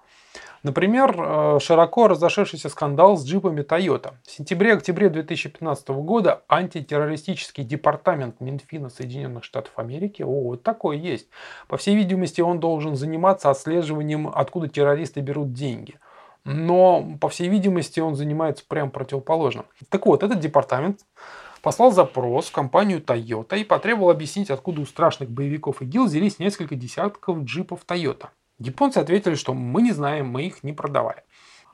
[0.63, 4.13] Например, э, широко разошедшийся скандал с джипами Toyota.
[4.23, 11.27] В сентябре-октябре 2015 года антитеррористический департамент Минфина Соединенных Штатов Америки, о, вот такой есть.
[11.67, 15.99] По всей видимости, он должен заниматься отслеживанием, откуда террористы берут деньги.
[16.43, 19.65] Но, по всей видимости, он занимается прям противоположным.
[19.89, 21.01] Так вот, этот департамент
[21.61, 26.75] послал запрос в компанию Toyota и потребовал объяснить, откуда у страшных боевиков ИГИЛ взялись несколько
[26.75, 28.29] десятков джипов Toyota.
[28.59, 31.23] Японцы ответили, что мы не знаем, мы их не продавали.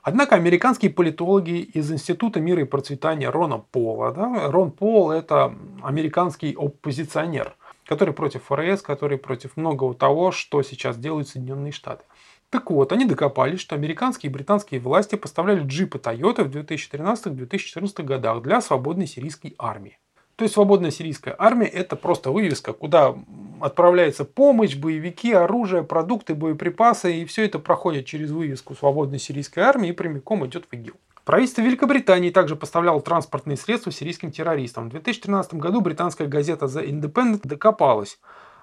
[0.02, 6.54] Однако американские политологи из Института мира и процветания Рона Пола, да, Рон Пол это американский
[6.58, 7.56] оппозиционер,
[7.86, 12.04] который против ФРС, который против многого того, что сейчас делают Соединенные Штаты.
[12.50, 18.42] Так вот, они докопались, что американские и британские власти поставляли джипы Toyota в 2013-2014 годах
[18.42, 19.98] для свободной сирийской армии.
[20.36, 23.14] То есть свободная сирийская армия это просто вывеска, куда
[23.60, 29.90] отправляется помощь, боевики, оружие, продукты, боеприпасы, и все это проходит через вывеску свободной сирийской армии
[29.90, 30.94] и прямиком идет в ИГИЛ.
[31.24, 34.88] Правительство Великобритании также поставляло транспортные средства сирийским террористам.
[34.88, 38.18] В 2013 году британская газета The Independent докопалась,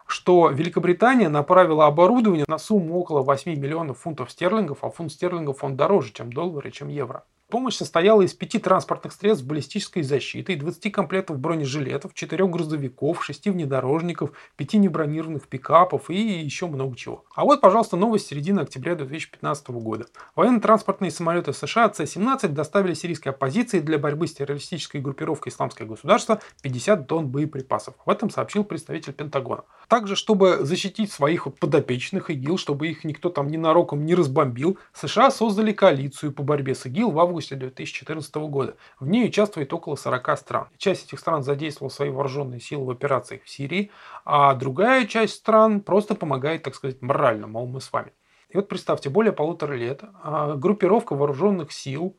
[0.05, 5.75] что Великобритания направила оборудование на сумму около 8 миллионов фунтов стерлингов, а фунт стерлингов он
[5.75, 7.23] дороже, чем доллары, чем евро.
[7.51, 14.31] Помощь состояла из пяти транспортных средств баллистической защиты, 20 комплектов бронежилетов, 4 грузовиков, 6 внедорожников,
[14.55, 17.25] 5 небронированных пикапов и еще много чего.
[17.35, 20.05] А вот, пожалуйста, новость середины октября 2015 года.
[20.37, 27.05] Военно-транспортные самолеты США С-17 доставили сирийской оппозиции для борьбы с террористической группировкой «Исламское государство» 50
[27.05, 27.95] тонн боеприпасов.
[28.05, 29.65] В этом сообщил представитель Пентагона.
[29.89, 35.73] Также, чтобы защитить своих подопечных ИГИЛ, чтобы их никто там ненароком не разбомбил, США создали
[35.73, 38.75] коалицию по борьбе с ИГИЛ в августе августе 2014 года.
[38.99, 40.67] В ней участвует около 40 стран.
[40.77, 43.91] Часть этих стран задействовала свои вооруженные силы в операциях в Сирии,
[44.25, 48.13] а другая часть стран просто помогает, так сказать, морально, мол, мы с вами.
[48.49, 52.15] И вот представьте, более полутора лет а, группировка вооруженных сил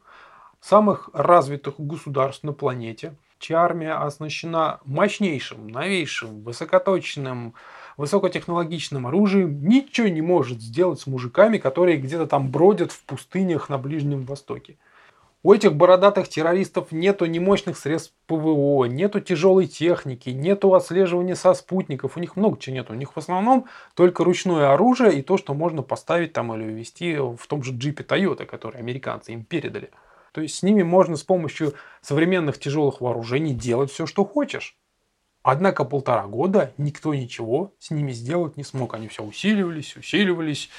[0.60, 7.54] самых развитых государств на планете, чья армия оснащена мощнейшим, новейшим, высокоточным,
[7.96, 13.78] высокотехнологичным оружием, ничего не может сделать с мужиками, которые где-то там бродят в пустынях на
[13.78, 14.78] Ближнем Востоке.
[15.44, 21.52] У этих бородатых террористов нету ни мощных средств ПВО, нету тяжелой техники, нету отслеживания со
[21.54, 22.92] спутников, у них много чего нету.
[22.92, 23.66] У них в основном
[23.96, 28.04] только ручное оружие и то, что можно поставить там или ввести в том же джипе
[28.04, 29.90] Toyota, который американцы им передали.
[30.30, 34.76] То есть с ними можно с помощью современных тяжелых вооружений делать все, что хочешь.
[35.42, 38.94] Однако полтора года никто ничего с ними сделать не смог.
[38.94, 40.70] Они все усиливались, усиливались,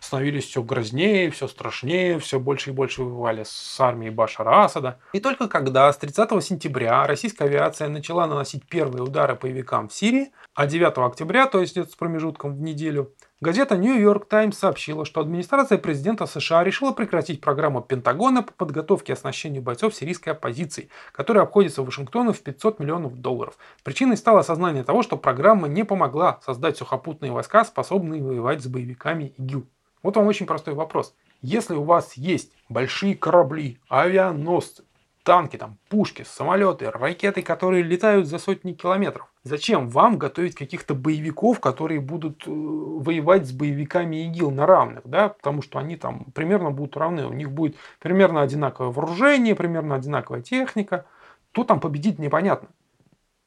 [0.00, 4.98] становились все грознее, все страшнее, все больше и больше воевали с армией Башара Асада.
[5.12, 9.94] И только когда с 30 сентября российская авиация начала наносить первые удары по боевикам в
[9.94, 15.04] Сирии, а 9 октября, то есть с промежутком в неделю, Газета New York Times сообщила,
[15.04, 20.90] что администрация президента США решила прекратить программу Пентагона по подготовке и оснащению бойцов сирийской оппозиции,
[21.10, 23.58] которая обходится Вашингтону в 500 миллионов долларов.
[23.82, 29.34] Причиной стало осознание того, что программа не помогла создать сухопутные войска, способные воевать с боевиками
[29.36, 29.66] ИГИЛ.
[30.04, 31.12] Вот вам очень простой вопрос.
[31.40, 34.84] Если у вас есть большие корабли, авианосцы,
[35.22, 39.32] танки, там, пушки, самолеты, ракеты, которые летают за сотни километров.
[39.44, 45.30] Зачем вам готовить каких-то боевиков, которые будут э, воевать с боевиками ИГИЛ на равных, да,
[45.30, 50.42] потому что они там примерно будут равны, у них будет примерно одинаковое вооружение, примерно одинаковая
[50.42, 51.06] техника,
[51.52, 52.68] кто там победит непонятно.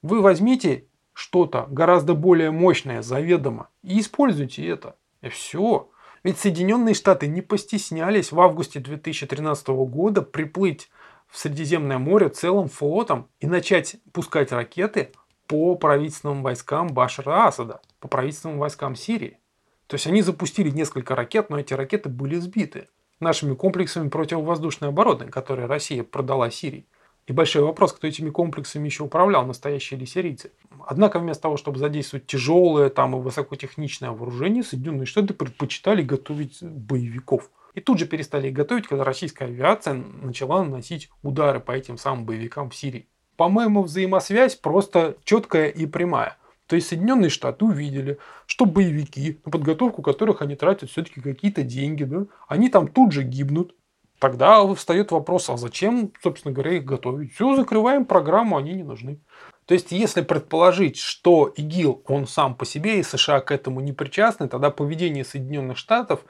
[0.02, 4.96] Вы возьмите что-то гораздо более мощное, заведомо, и используйте это.
[5.22, 5.90] И все.
[6.24, 10.90] Ведь Соединенные Штаты не постеснялись в августе 2013 года приплыть
[11.30, 15.12] в Средиземное море целым флотом и начать пускать ракеты
[15.48, 19.40] по правительственным войскам Башара Асада, по правительственным войскам Сирии.
[19.88, 22.88] То есть они запустили несколько ракет, но эти ракеты были сбиты
[23.20, 26.86] нашими комплексами противовоздушной обороны, которые Россия продала Сирии.
[27.28, 30.52] И большой вопрос, кто этими комплексами еще управлял, настоящие ли сирийцы.
[30.86, 37.50] Однако вместо того, чтобы задействовать тяжелое там, и высокотехничное вооружение, Соединенные Штаты предпочитали готовить боевиков.
[37.76, 42.26] И тут же перестали их готовить, когда российская авиация начала наносить удары по этим самым
[42.26, 43.08] боевикам в Сирии.
[43.36, 46.38] По-моему, взаимосвязь просто четкая и прямая.
[46.68, 48.18] То есть Соединенные Штаты увидели,
[48.48, 53.24] что боевики, на подготовку которых они тратят все-таки какие-то деньги, да, они там тут же
[53.24, 53.76] гибнут.
[54.20, 57.34] Тогда встает вопрос, а зачем, собственно говоря, их готовить?
[57.34, 59.20] Все, закрываем программу, они не нужны.
[59.66, 63.92] То есть, если предположить, что ИГИЛ, он сам по себе, и США к этому не
[63.92, 66.24] причастны, тогда поведение Соединенных Штатов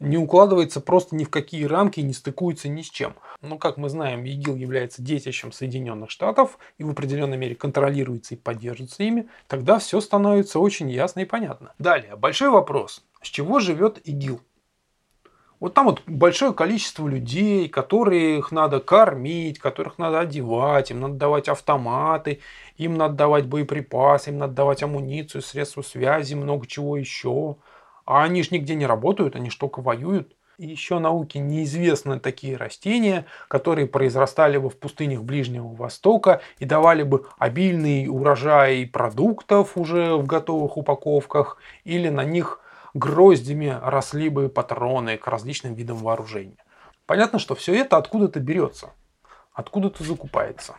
[0.00, 3.14] не укладывается просто ни в какие рамки не стыкуется ни с чем.
[3.42, 8.38] Но, как мы знаем, ИГИЛ является детищем Соединенных Штатов и в определенной мере контролируется и
[8.38, 11.74] поддерживается ими, тогда все становится очень ясно и понятно.
[11.78, 13.04] Далее, большой вопрос.
[13.22, 14.40] С чего живет ИГИЛ?
[15.60, 21.50] Вот там вот большое количество людей, которых надо кормить, которых надо одевать, им надо давать
[21.50, 22.40] автоматы,
[22.78, 27.56] им надо давать боеприпасы, им надо давать амуницию, средства связи, много чего еще.
[28.10, 30.34] А они же нигде не работают, они же только воюют.
[30.58, 37.04] И еще науке неизвестны такие растения, которые произрастали бы в пустынях Ближнего Востока и давали
[37.04, 42.58] бы обильный урожай продуктов уже в готовых упаковках, или на них
[42.94, 46.64] гроздями росли бы патроны к различным видам вооружения.
[47.06, 48.90] Понятно, что все это откуда-то берется,
[49.52, 50.74] откуда-то закупается.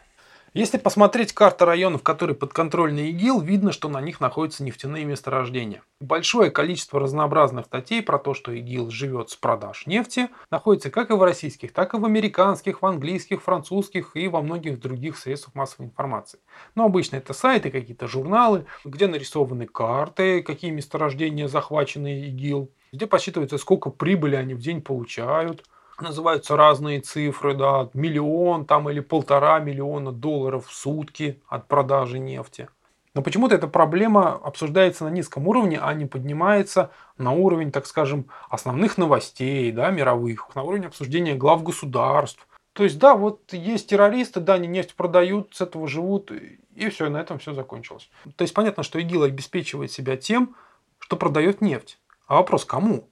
[0.54, 5.82] Если посмотреть карты районов, которые подконтрольны ИГИЛ, видно, что на них находятся нефтяные месторождения.
[6.02, 11.14] Большое количество разнообразных статей про то, что ИГИЛ живет с продаж нефти, находится как и
[11.14, 15.86] в российских, так и в американских, в английских, французских и во многих других средствах массовой
[15.86, 16.39] информации.
[16.76, 23.58] Но обычно это сайты, какие-то журналы, где нарисованы карты, какие месторождения захвачены ИГИЛ, где подсчитывается,
[23.58, 25.64] сколько прибыли они в день получают,
[26.02, 32.70] называются разные цифры, да, миллион там или полтора миллиона долларов в сутки от продажи нефти.
[33.14, 38.28] Но почему-то эта проблема обсуждается на низком уровне, а не поднимается на уровень, так скажем,
[38.49, 42.47] основных новостей, да, мировых, на уровень обсуждения глав государств.
[42.74, 47.10] То есть, да, вот есть террористы, да, они нефть продают, с этого живут, и все,
[47.10, 48.10] на этом все закончилось.
[48.38, 50.56] То есть, понятно, что ИГИЛ обеспечивает себя тем,
[50.99, 51.99] что продает нефть.
[52.28, 53.10] А вопрос, кому?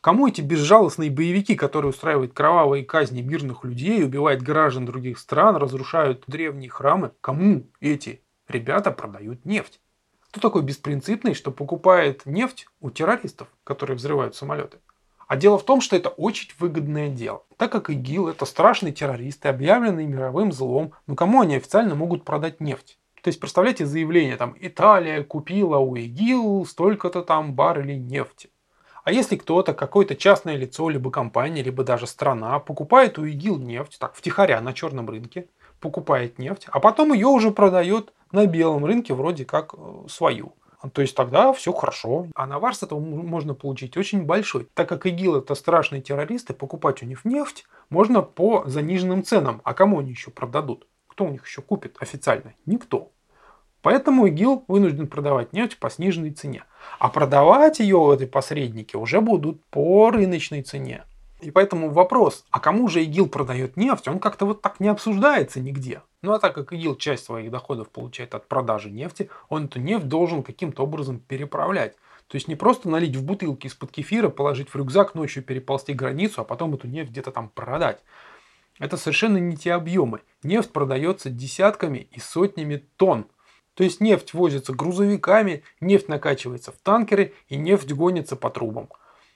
[0.00, 6.24] Кому эти безжалостные боевики, которые устраивают кровавые казни мирных людей, убивают граждан других стран, разрушают
[6.26, 9.78] древние храмы, кому эти ребята продают нефть?
[10.30, 14.78] Кто такой беспринципный, что покупает нефть у террористов, которые взрывают самолеты?
[15.28, 17.44] А дело в том, что это очень выгодное дело.
[17.58, 22.58] Так как ИГИЛ это страшные террористы, объявленные мировым злом, но кому они официально могут продать
[22.60, 22.98] нефть?
[23.22, 28.48] То есть, представляете заявление, там, Италия купила у ИГИЛ столько-то там баррелей нефти.
[29.04, 33.98] А если кто-то, какое-то частное лицо, либо компания, либо даже страна покупает у ИГИЛ нефть,
[33.98, 35.46] так, втихаря на черном рынке,
[35.80, 40.54] покупает нефть, а потом ее уже продает на белом рынке вроде как э, свою.
[40.92, 42.26] То есть тогда все хорошо.
[42.34, 44.66] А навар с этого можно получить очень большой.
[44.74, 49.60] Так как ИГИЛ это страшные террористы, покупать у них нефть можно по заниженным ценам.
[49.64, 50.86] А кому они еще продадут?
[51.06, 52.54] Кто у них еще купит официально?
[52.64, 53.10] Никто.
[53.82, 56.64] Поэтому ИГИЛ вынужден продавать нефть по сниженной цене.
[56.98, 61.04] А продавать ее эти посредники уже будут по рыночной цене.
[61.40, 65.60] И поэтому вопрос, а кому же ИГИЛ продает нефть, он как-то вот так не обсуждается
[65.60, 66.02] нигде.
[66.22, 70.06] Ну а так как ИГИЛ часть своих доходов получает от продажи нефти, он эту нефть
[70.06, 71.94] должен каким-то образом переправлять.
[72.28, 76.42] То есть не просто налить в бутылки из-под кефира, положить в рюкзак, ночью переползти границу,
[76.42, 78.00] а потом эту нефть где-то там продать.
[78.78, 80.20] Это совершенно не те объемы.
[80.42, 83.26] Нефть продается десятками и сотнями тонн.
[83.80, 88.90] То есть нефть возится грузовиками, нефть накачивается в танкеры и нефть гонится по трубам.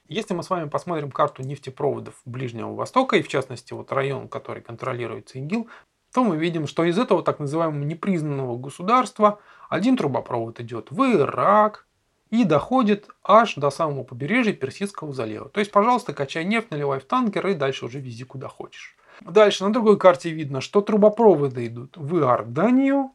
[0.07, 4.63] Если мы с вами посмотрим карту нефтепроводов Ближнего Востока, и в частности вот район, который
[4.63, 5.69] контролируется ИГИЛ,
[6.13, 9.41] то мы видим, что из этого так называемого непризнанного государства
[9.71, 11.87] один трубопровод идет в Ирак
[12.29, 15.49] и доходит аж до самого побережья Персидского залива.
[15.49, 18.95] То есть, пожалуйста, качай нефть, наливай в танкер и дальше уже вези куда хочешь.
[19.23, 23.13] Дальше на другой карте видно, что трубопроводы идут в Иорданию,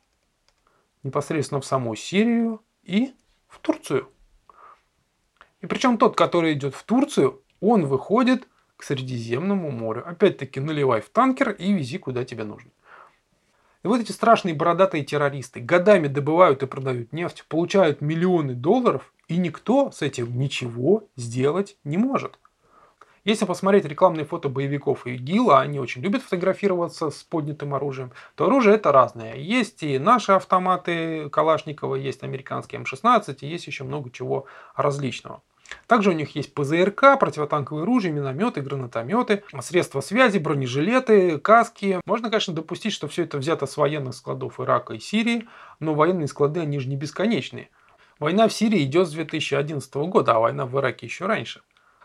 [1.04, 3.14] непосредственно в саму Сирию и
[3.48, 4.10] в Турцию.
[5.62, 8.48] И причем тот, который идет в Турцию, он выходит
[8.78, 10.08] к Средиземному морю.
[10.08, 12.72] Опять-таки наливай в танкер и вези куда тебе нужно.
[13.84, 19.38] И вот эти страшные бородатые террористы годами добывают и продают нефть, получают миллионы долларов, и
[19.38, 22.40] никто с этим ничего сделать не может.
[23.26, 28.46] Если посмотреть рекламные фото боевиков и ИГИЛа, они очень любят фотографироваться с поднятым оружием, то
[28.46, 29.36] оружие это разное.
[29.36, 34.46] Есть и наши автоматы Калашникова, есть американские М16, и есть еще много чего
[34.76, 35.42] различного.
[35.88, 42.00] Также у них есть ПЗРК, противотанковые оружия, минометы, гранатометы, средства связи, бронежилеты, каски.
[42.06, 45.48] Можно, конечно, допустить, что все это взято с военных складов Ирака и Сирии,
[45.80, 47.70] но военные склады, они же не бесконечные.
[48.20, 51.62] Война в Сирии идет с 2011 года, а война в Ираке еще раньше.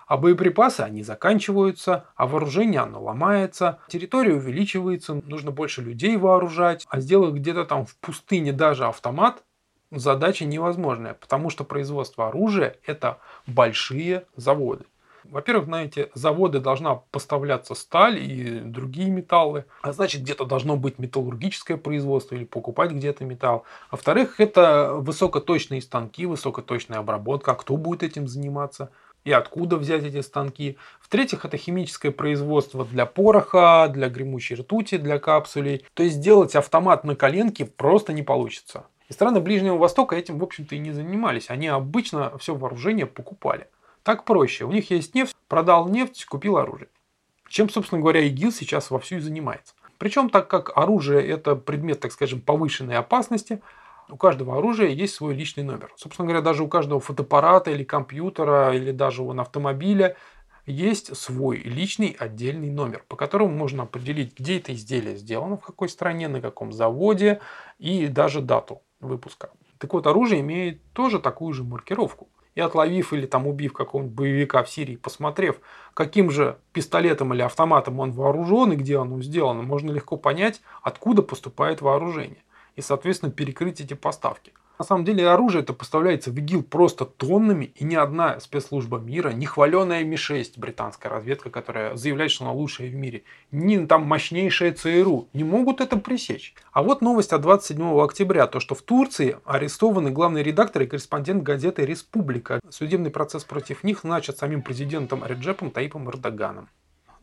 [0.07, 7.01] А боеприпасы, они заканчиваются, а вооружение, оно ломается, территория увеличивается, нужно больше людей вооружать, а
[7.01, 9.43] сделать где-то там в пустыне даже автомат
[9.91, 14.85] задача невозможная, потому что производство оружия– это большие заводы.
[15.25, 19.65] Во-первых, на эти заводы должна поставляться сталь и другие металлы.
[19.81, 23.65] А значит, где-то должно быть металлургическое производство или покупать где-то металл.
[23.91, 27.53] Во-вторых, это высокоточные станки, высокоточная обработка.
[27.53, 28.91] А кто будет этим заниматься?
[29.25, 30.77] И откуда взять эти станки?
[31.01, 35.85] В-третьих, это химическое производство для пороха, для гремучей ртути, для капсулей.
[35.95, 38.85] То есть сделать автомат на коленке просто не получится.
[39.09, 41.49] И страны Ближнего Востока этим, в общем-то, и не занимались.
[41.49, 43.69] Они обычно все вооружение покупали.
[44.03, 44.65] Так проще.
[44.65, 46.89] У них есть нефть, продал нефть, купил оружие.
[47.49, 49.75] Чем, собственно говоря, ИГИЛ сейчас вовсю и занимается.
[49.97, 53.63] Причем, так как оружие это предмет, так скажем, повышенной опасности,
[54.09, 55.93] у каждого оружия есть свой личный номер.
[55.97, 60.17] Собственно говоря, даже у каждого фотоаппарата или компьютера, или даже у автомобиля
[60.67, 65.89] есть свой личный отдельный номер, по которому можно определить, где это изделие сделано, в какой
[65.89, 67.41] стране, на каком заводе
[67.79, 69.51] и даже дату выпуска.
[69.79, 72.29] Так вот, оружие имеет тоже такую же маркировку.
[72.55, 75.61] И отловив или там убив какого-нибудь боевика в Сирии, посмотрев,
[75.93, 81.23] каким же пистолетом или автоматом он вооружен и где оно сделано, можно легко понять, откуда
[81.23, 82.45] поступает вооружение.
[82.77, 84.53] И, соответственно, перекрыть эти поставки.
[84.77, 89.29] На самом деле оружие это поставляется в ИГИЛ просто тоннами, и ни одна спецслужба мира,
[89.31, 93.23] ни хваленая Ми-6, британская разведка, которая заявляет, что она лучшая в мире,
[93.53, 96.55] ни там мощнейшая ЦРУ не могут это пресечь.
[96.73, 101.45] А вот новость от 27 октября, то что в Турции арестованы главный редактор и корреспондент
[101.45, 102.59] газеты «Республика».
[102.69, 106.69] Судебный процесс против них начат самим президентом Реджепом Таипом Эрдоганом.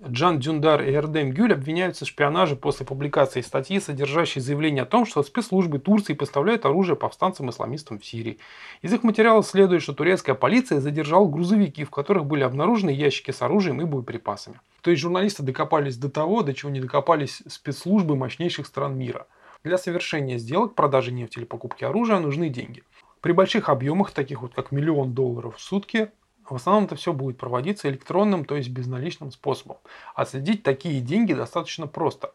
[0.04, 5.06] Джан Дюндар и Эрдем Гюль обвиняются в шпионаже после публикации статьи, содержащей заявление о том,
[5.06, 8.40] что спецслужбы Турции поставляют оружие повстанцам-исламистам в Сирии.
[8.82, 13.44] Из их материалов следует, что турецкая полиция задержала грузовики, в которых были обнаружены ящики с
[13.44, 14.60] оружием и боеприпасами.
[14.82, 19.28] То есть журналисты докопались до того, до чего не докопались спецслужбы мощнейших стран мира.
[19.64, 22.82] Для совершения сделок, продажи нефти или покупки оружия нужны деньги.
[23.22, 26.10] При больших объемах, таких вот как миллион долларов в сутки,
[26.52, 29.78] в основном это все будет проводиться электронным, то есть безналичным способом.
[30.16, 32.34] Отследить такие деньги достаточно просто.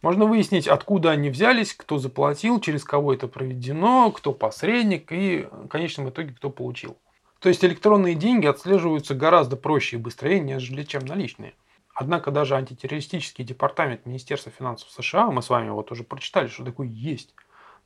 [0.00, 5.68] Можно выяснить, откуда они взялись, кто заплатил, через кого это проведено, кто посредник и в
[5.68, 6.96] конечном итоге кто получил.
[7.40, 11.54] То есть электронные деньги отслеживаются гораздо проще и быстрее, нежели чем наличные.
[11.94, 16.86] Однако даже антитеррористический департамент Министерства финансов США, мы с вами вот уже прочитали, что такое
[16.86, 17.34] есть,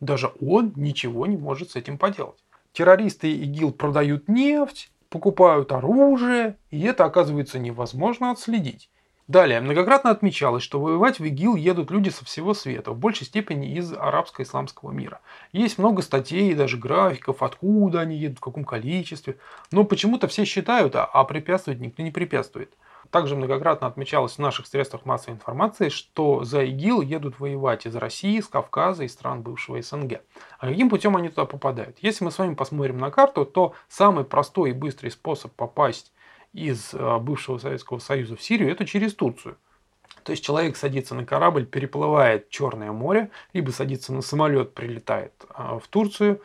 [0.01, 2.39] даже он ничего не может с этим поделать.
[2.72, 8.89] Террористы ИГИЛ продают нефть, покупают оружие, и это оказывается невозможно отследить.
[9.29, 13.77] Далее, многократно отмечалось, что воевать в ИГИЛ едут люди со всего света, в большей степени
[13.77, 15.21] из арабско-исламского мира.
[15.53, 19.37] Есть много статей и даже графиков, откуда они едут, в каком количестве.
[19.71, 22.73] Но почему-то все считают, а препятствовать никто не препятствует.
[23.13, 28.39] Также многократно отмечалось в наших средствах массовой информации, что за ИГИЛ едут воевать из России,
[28.39, 30.23] из Кавказа и стран бывшего СНГ.
[30.59, 31.99] А каким путем они туда попадают?
[32.01, 36.11] Если мы с вами посмотрим на карту, то самый простой и быстрый способ попасть
[36.55, 39.59] из э, бывшего Советского Союза в Сирию, это через Турцию.
[40.25, 45.79] То есть человек садится на корабль, переплывает Черное море, либо садится на самолет, прилетает э,
[45.79, 46.41] в Турцию,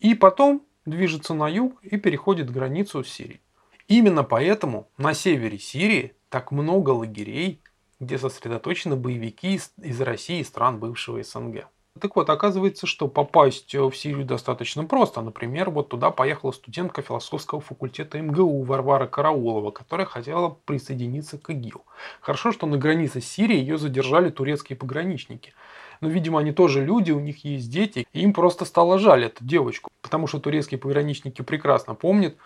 [0.00, 3.40] и потом движется на юг и переходит границу с Сирией.
[3.88, 7.62] Именно поэтому на севере Сирии так много лагерей,
[7.98, 11.66] где сосредоточены боевики из, из России и стран бывшего СНГ.
[11.98, 15.22] Так вот, оказывается, что попасть в Сирию достаточно просто.
[15.22, 21.82] Например, вот туда поехала студентка философского факультета МГУ Варвара Караулова, которая хотела присоединиться к ИГИЛ.
[22.20, 25.54] Хорошо, что на границе с Сирией ее задержали турецкие пограничники.
[26.00, 29.44] Но, видимо, они тоже люди, у них есть дети, и им просто стало жаль эту
[29.44, 32.36] девочку, потому что турецкие пограничники прекрасно помнят,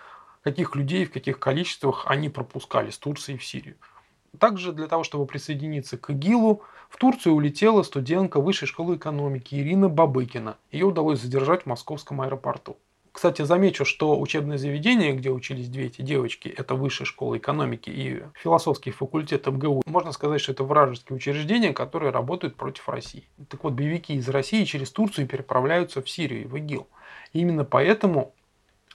[0.42, 3.76] каких людей, в каких количествах они пропускали с Турции в Сирию.
[4.38, 9.88] Также для того, чтобы присоединиться к ИГИЛу, в Турцию улетела студентка Высшей школы экономики Ирина
[9.88, 10.56] Бабыкина.
[10.70, 12.76] Ее удалось задержать в московском аэропорту.
[13.12, 18.22] Кстати, замечу, что учебное заведение, где учились две эти девочки, это Высшая школа экономики и
[18.34, 23.28] философский факультет МГУ, можно сказать, что это вражеские учреждения, которые работают против России.
[23.50, 26.88] Так вот, боевики из России через Турцию переправляются в Сирию в ИГИЛ.
[27.34, 28.32] И именно поэтому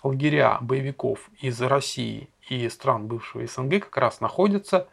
[0.08, 4.88] лагеря боевиков из России и стран бывшего СНГ как раз находятся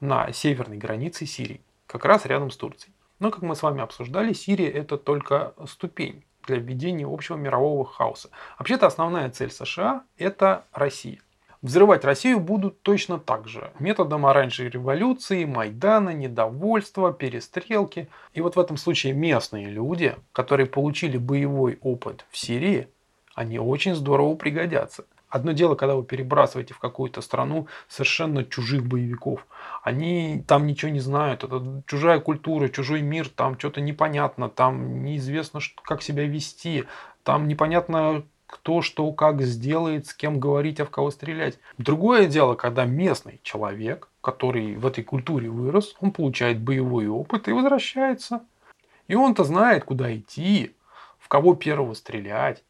[0.00, 2.92] на северной границе Сирии, как раз рядом с Турцией.
[3.18, 8.30] Но, как мы с вами обсуждали, Сирия это только ступень для введения общего мирового хаоса.
[8.58, 11.20] Вообще-то основная цель США это Россия.
[11.62, 13.72] Взрывать Россию будут точно так же.
[13.78, 18.08] Методом оранжевой революции, Майдана, недовольства, перестрелки.
[18.34, 22.88] И вот в этом случае местные люди, которые получили боевой опыт в Сирии,
[23.34, 25.04] они очень здорово пригодятся.
[25.28, 29.44] Одно дело, когда вы перебрасываете в какую-то страну совершенно чужих боевиков.
[29.82, 31.42] Они там ничего не знают.
[31.42, 36.84] Это чужая культура, чужой мир, там что-то непонятно, там неизвестно, как себя вести,
[37.24, 41.58] там непонятно, кто что как сделает, с кем говорить, а в кого стрелять.
[41.78, 47.52] Другое дело, когда местный человек, который в этой культуре вырос, он получает боевой опыт и
[47.52, 48.44] возвращается.
[49.08, 50.76] И он-то знает, куда идти,
[51.18, 52.62] в кого первого стрелять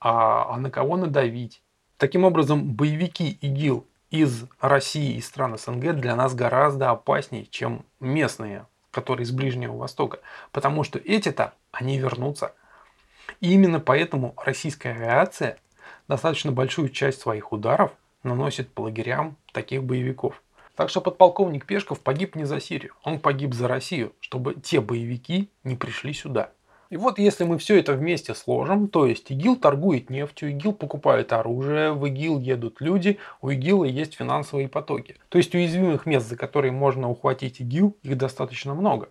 [0.00, 1.62] а, а на кого надавить.
[1.96, 8.66] Таким образом, боевики ИГИЛ из России и стран СНГ для нас гораздо опаснее, чем местные,
[8.90, 10.20] которые из Ближнего Востока.
[10.52, 12.54] Потому что эти-то, они вернутся.
[13.40, 15.58] И именно поэтому российская авиация
[16.06, 17.92] достаточно большую часть своих ударов
[18.22, 20.42] наносит по лагерям таких боевиков.
[20.74, 25.50] Так что подполковник Пешков погиб не за Сирию, он погиб за Россию, чтобы те боевики
[25.64, 26.52] не пришли сюда.
[26.90, 31.34] И вот если мы все это вместе сложим, то есть ИГИЛ торгует нефтью, ИГИЛ покупает
[31.34, 35.16] оружие, в ИГИЛ едут люди, у ИГИЛа есть финансовые потоки.
[35.28, 39.10] То есть уязвимых мест, за которые можно ухватить ИГИЛ, их достаточно много.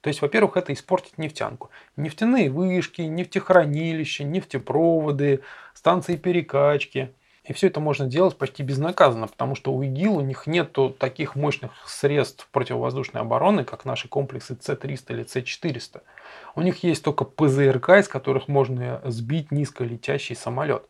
[0.00, 1.70] То есть, во-первых, это испортить нефтянку.
[1.96, 5.42] Нефтяные вышки, нефтехранилища, нефтепроводы,
[5.74, 7.12] станции перекачки.
[7.52, 11.72] Все это можно делать почти безнаказанно, потому что у ИГИЛ у них нет таких мощных
[11.86, 16.02] средств противовоздушной обороны, как наши комплексы С-300 или С-400.
[16.54, 20.84] У них есть только ПЗРК, из которых можно сбить низколетящий самолет.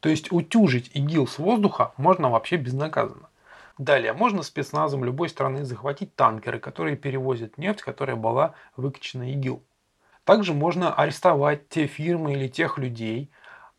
[0.00, 3.28] То есть утюжить ИГИЛ с воздуха можно вообще безнаказанно.
[3.76, 9.62] Далее, можно спецназом любой страны захватить танкеры, которые перевозят нефть, которая была выкачана ИГИЛ.
[10.24, 13.30] Также можно арестовать те фирмы или тех людей,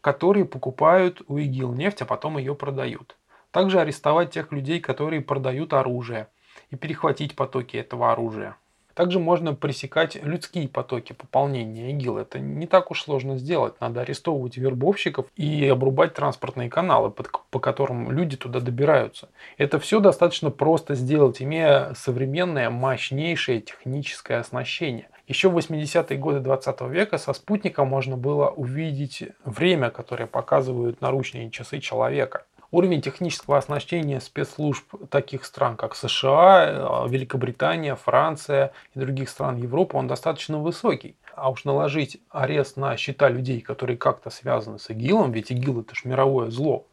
[0.01, 3.15] которые покупают у ИГИЛ нефть, а потом ее продают.
[3.51, 6.27] Также арестовать тех людей, которые продают оружие
[6.69, 8.57] и перехватить потоки этого оружия.
[8.93, 12.17] Также можно пресекать людские потоки пополнения ИГИЛ.
[12.17, 13.79] Это не так уж сложно сделать.
[13.79, 19.29] Надо арестовывать вербовщиков и обрубать транспортные каналы, по которым люди туда добираются.
[19.57, 25.07] Это все достаточно просто сделать, имея современное, мощнейшее техническое оснащение.
[25.31, 31.49] Еще в 80-е годы 20 века со спутника можно было увидеть время, которое показывают наручные
[31.49, 32.43] часы человека.
[32.69, 40.07] Уровень технического оснащения спецслужб таких стран, как США, Великобритания, Франция и других стран Европы, он
[40.07, 41.15] достаточно высокий.
[41.33, 45.95] А уж наложить арест на счета людей, которые как-то связаны с ИГИЛом, ведь ИГИЛ это
[45.95, 46.87] ж мировое зло,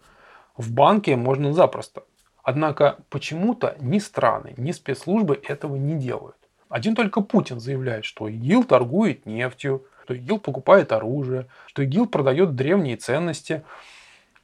[0.56, 2.04] в банке можно запросто.
[2.44, 6.36] Однако почему-то ни страны, ни спецслужбы этого не делают.
[6.68, 12.54] Один только Путин заявляет, что ИГИЛ торгует нефтью, что ИГИЛ покупает оружие, что ИГИЛ продает
[12.54, 13.62] древние ценности.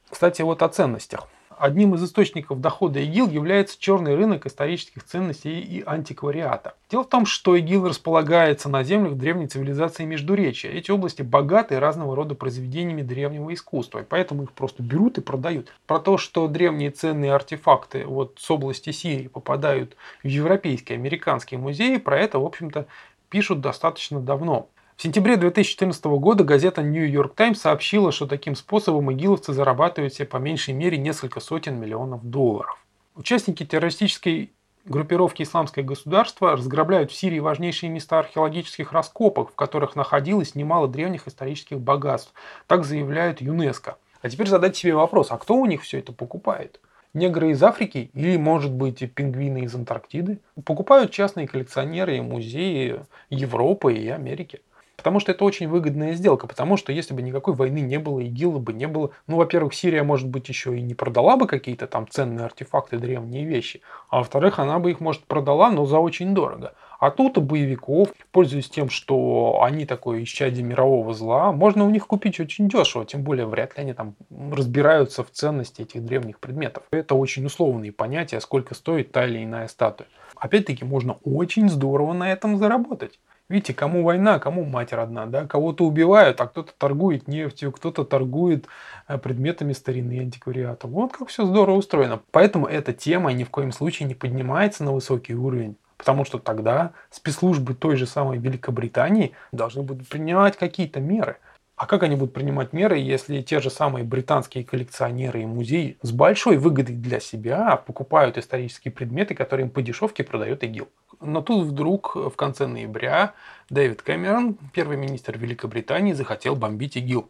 [0.09, 1.27] Кстати, вот о ценностях.
[1.57, 6.73] Одним из источников дохода ИГИЛ является черный рынок исторических ценностей и антиквариата.
[6.91, 10.71] Дело в том, что ИГИЛ располагается на землях древней цивилизации Междуречия.
[10.71, 15.71] Эти области богаты разного рода произведениями древнего искусства, и поэтому их просто берут и продают.
[15.87, 21.97] Про то, что древние ценные артефакты вот с области Сирии попадают в европейские, американские музеи,
[21.97, 22.85] про это, в общем-то,
[23.29, 24.69] пишут достаточно давно.
[24.95, 30.25] В сентябре 2014 года газета New York Times сообщила, что таким способом игиловцы зарабатывают себе
[30.25, 32.77] по меньшей мере несколько сотен миллионов долларов.
[33.13, 34.53] Участники террористической
[34.85, 41.27] группировки «Исламское государство» разграбляют в Сирии важнейшие места археологических раскопок, в которых находилось немало древних
[41.27, 42.33] исторических богатств.
[42.65, 43.97] Так заявляет ЮНЕСКО.
[44.21, 46.79] А теперь задать себе вопрос, а кто у них все это покупает?
[47.13, 50.39] Негры из Африки или, может быть, пингвины из Антарктиды?
[50.63, 54.61] Покупают частные коллекционеры и музеи Европы и Америки.
[54.95, 58.59] Потому что это очень выгодная сделка, потому что если бы никакой войны не было, ИГИЛа
[58.59, 62.07] бы не было, ну, во-первых, Сирия, может быть, еще и не продала бы какие-то там
[62.09, 66.73] ценные артефакты, древние вещи, а во-вторых, она бы их, может, продала, но за очень дорого.
[66.99, 72.07] А тут у боевиков, пользуясь тем, что они такое исчадие мирового зла, можно у них
[72.07, 74.15] купить очень дешево, тем более вряд ли они там
[74.51, 76.83] разбираются в ценности этих древних предметов.
[76.91, 80.07] Это очень условные понятия, сколько стоит та или иная статуя.
[80.35, 83.19] Опять-таки, можно очень здорово на этом заработать.
[83.47, 85.45] Видите, кому война, кому мать родна, да?
[85.45, 88.65] Кого-то убивают, а кто-то торгует нефтью, кто-то торгует
[89.07, 90.87] э, предметами старины антиквариата.
[90.87, 92.21] Вот как все здорово устроено.
[92.31, 95.77] Поэтому эта тема ни в коем случае не поднимается на высокий уровень.
[95.97, 101.37] Потому что тогда спецслужбы той же самой Великобритании должны будут принимать какие-то меры.
[101.75, 106.11] А как они будут принимать меры, если те же самые британские коллекционеры и музеи с
[106.11, 110.87] большой выгодой для себя покупают исторические предметы, которые им по дешевке продает ИГИЛ?
[111.19, 113.33] Но тут вдруг в конце ноября
[113.69, 117.29] Дэвид Кэмерон, первый министр Великобритании, захотел бомбить ИГИЛ.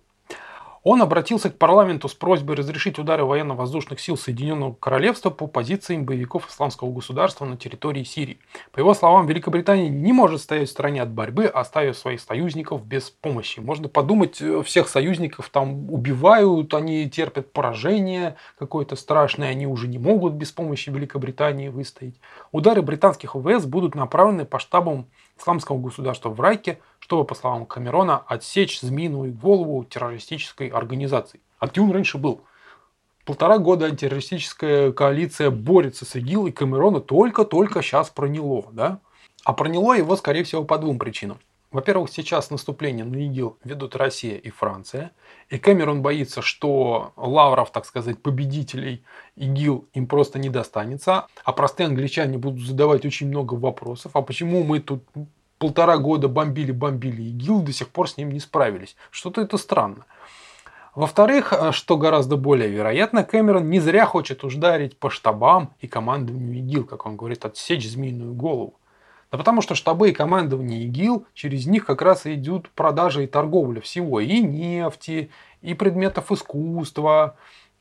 [0.85, 6.47] Он обратился к парламенту с просьбой разрешить удары военно-воздушных сил Соединенного Королевства по позициям боевиков
[6.47, 8.37] исламского государства на территории Сирии.
[8.71, 13.09] По его словам, Великобритания не может стоять в стороне от борьбы, оставив своих союзников без
[13.09, 13.59] помощи.
[13.61, 19.97] Можно подумать, э, всех союзников там убивают, они терпят поражение какое-то страшное, они уже не
[19.97, 22.19] могут без помощи Великобритании выстоять.
[22.51, 25.07] Удары британских ВВС будут направлены по штабам
[25.37, 31.41] исламского государства в Раке, чтобы, по словам Камерона, отсечь змеиную голову террористической организации.
[31.59, 32.41] А где он раньше был?
[33.25, 38.67] Полтора года антитеррористическая коалиция борется с ИГИЛ, и Камерона только-только сейчас проняло.
[38.71, 38.99] Да?
[39.43, 41.39] А проняло его, скорее всего, по двум причинам.
[41.75, 45.11] Во-первых, сейчас наступление на ИГИЛ ведут Россия и Франция.
[45.49, 49.03] И Кэмерон боится, что лавров, так сказать, победителей
[49.35, 51.27] ИГИЛ им просто не достанется.
[51.43, 54.11] А простые англичане будут задавать очень много вопросов.
[54.15, 55.03] А почему мы тут
[55.57, 58.95] полтора года бомбили-бомбили ИГИЛ, до сих пор с ним не справились?
[59.11, 60.05] Что-то это странно.
[60.95, 66.85] Во-вторых, что гораздо более вероятно, Кэмерон не зря хочет ударить по штабам и командованию ИГИЛ,
[66.85, 68.75] как он говорит, отсечь змеиную голову.
[69.35, 73.27] Да потому что штабы и командование ИГИЛ, через них как раз и идут продажа и
[73.27, 74.21] торговля всего.
[74.21, 75.29] И нефти,
[75.61, 77.35] и предметов искусства,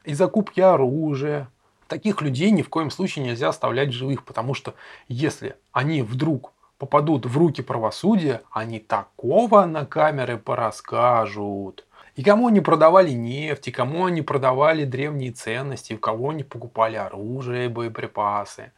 [0.04, 1.48] и закупки оружия.
[1.86, 4.74] Таких людей ни в коем случае нельзя оставлять живых, потому что
[5.06, 11.86] если они вдруг попадут в руки правосудия, они такого на камеры порасскажут.
[12.16, 16.96] И кому они продавали нефть, и кому они продавали древние ценности, у кого они покупали
[16.96, 18.72] оружие и боеприпасы.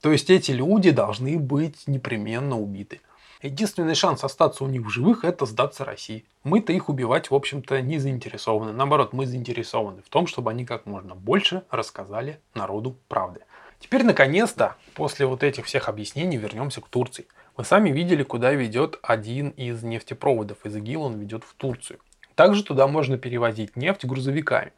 [0.00, 3.00] То есть эти люди должны быть непременно убиты.
[3.42, 6.24] Единственный шанс остаться у них в живых– это сдаться России.
[6.44, 8.72] Мы-то их убивать, в общем-то, не заинтересованы.
[8.72, 13.40] Наоборот, мы заинтересованы в том, чтобы они как можно больше рассказали народу правды.
[13.78, 17.26] Теперь, наконец-то, после вот этих всех объяснений вернемся к Турции.
[17.56, 21.98] Вы сами видели, куда ведет один из нефтепроводов из ИГИЛ, он ведет в Турцию.
[22.34, 24.72] Также туда можно перевозить нефть грузовиками.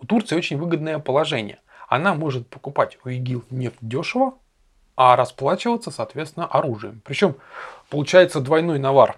[0.00, 1.60] У Турции очень выгодное положение.
[1.88, 4.34] Она может покупать у ИГИЛ нефть дешево,
[4.98, 7.00] а расплачиваться, соответственно, оружием.
[7.04, 7.36] Причем
[7.88, 9.16] получается двойной навар.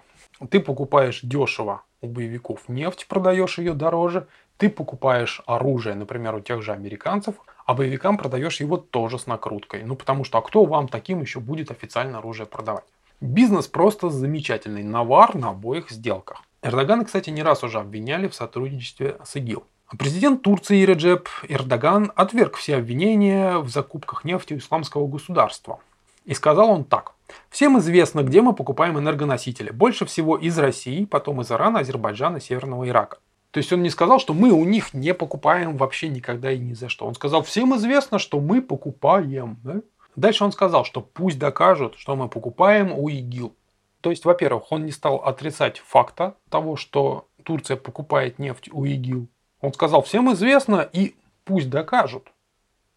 [0.51, 4.27] Ты покупаешь дешево у боевиков нефть, продаешь ее дороже,
[4.57, 7.33] ты покупаешь оружие, например, у тех же американцев,
[7.65, 9.83] а боевикам продаешь его тоже с накруткой.
[9.83, 12.85] Ну потому что, а кто вам таким еще будет официально оружие продавать?
[13.19, 16.43] Бизнес просто замечательный, навар на обоих сделках.
[16.61, 19.63] Эрдогана, кстати, не раз уже обвиняли в сотрудничестве с ИГИЛ.
[19.97, 25.79] Президент Турции Реджеп Эрдоган отверг все обвинения в закупках нефти у исламского государства.
[26.23, 27.13] И сказал он так.
[27.49, 29.69] Всем известно, где мы покупаем энергоносители.
[29.69, 33.17] Больше всего из России, потом из Ирана, Азербайджана, Северного Ирака.
[33.51, 36.73] То есть он не сказал, что мы у них не покупаем вообще никогда и ни
[36.73, 37.05] за что.
[37.05, 39.57] Он сказал, всем известно, что мы покупаем.
[39.61, 39.81] Да?
[40.15, 43.53] Дальше он сказал, что пусть докажут, что мы покупаем у ИГИЛ.
[43.99, 49.27] То есть, во-первых, он не стал отрицать факта того, что Турция покупает нефть у ИГИЛ.
[49.61, 52.31] Он сказал, всем известно и пусть докажут.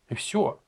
[0.09, 0.59] И все.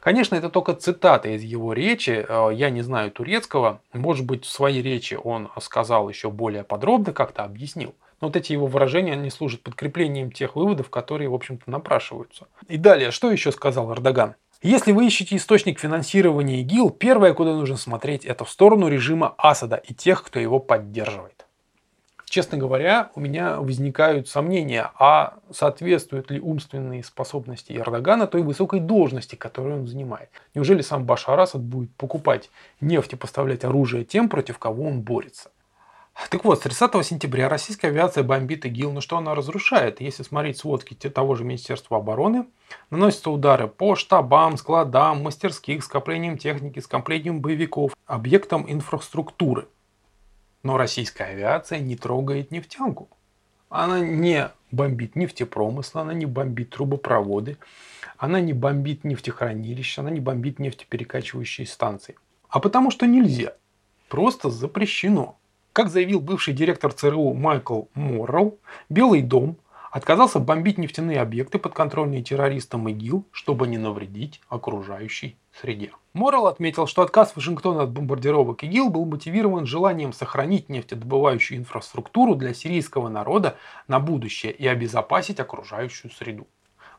[0.00, 2.24] Конечно, это только цитата из его речи.
[2.28, 3.80] Э, я не знаю турецкого.
[3.92, 7.94] Может быть, в своей речи он сказал еще более подробно, как-то объяснил.
[8.20, 12.46] Но вот эти его выражения, они служат подкреплением тех выводов, которые, в общем-то, напрашиваются.
[12.68, 14.36] И далее, что еще сказал Эрдоган?
[14.62, 19.74] Если вы ищете источник финансирования ИГИЛ, первое, куда нужно смотреть, это в сторону режима Асада
[19.74, 21.46] и тех, кто его поддерживает.
[22.32, 29.34] Честно говоря, у меня возникают сомнения, а соответствуют ли умственные способности Эрдогана той высокой должности,
[29.34, 30.30] которую он занимает.
[30.54, 32.48] Неужели сам Башар Асад будет покупать
[32.80, 35.50] нефть и поставлять оружие тем, против кого он борется?
[36.30, 40.00] Так вот, с 30 сентября российская авиация бомбит ИГИЛ, но что она разрушает?
[40.00, 42.46] Если смотреть сводки того же Министерства обороны,
[42.88, 49.68] наносятся удары по штабам, складам, мастерских, скоплениям техники, скоплениям боевиков, объектам инфраструктуры–
[50.62, 53.08] но российская авиация не трогает нефтянку.
[53.68, 57.56] Она не бомбит нефтепромысл, она не бомбит трубопроводы,
[58.18, 62.16] она не бомбит нефтехранилища, она не бомбит нефтеперекачивающие станции.
[62.48, 63.54] А потому что нельзя.
[64.08, 65.38] Просто запрещено.
[65.72, 68.58] Как заявил бывший директор ЦРУ Майкл Моррелл,
[68.90, 69.56] Белый дом
[69.90, 75.92] отказался бомбить нефтяные объекты, подконтрольные террористам ИГИЛ, чтобы не навредить окружающей среде.
[76.12, 82.52] Моррелл отметил, что отказ Вашингтона от бомбардировок ИГИЛ был мотивирован желанием сохранить нефтедобывающую инфраструктуру для
[82.52, 83.56] сирийского народа
[83.88, 86.46] на будущее и обезопасить окружающую среду.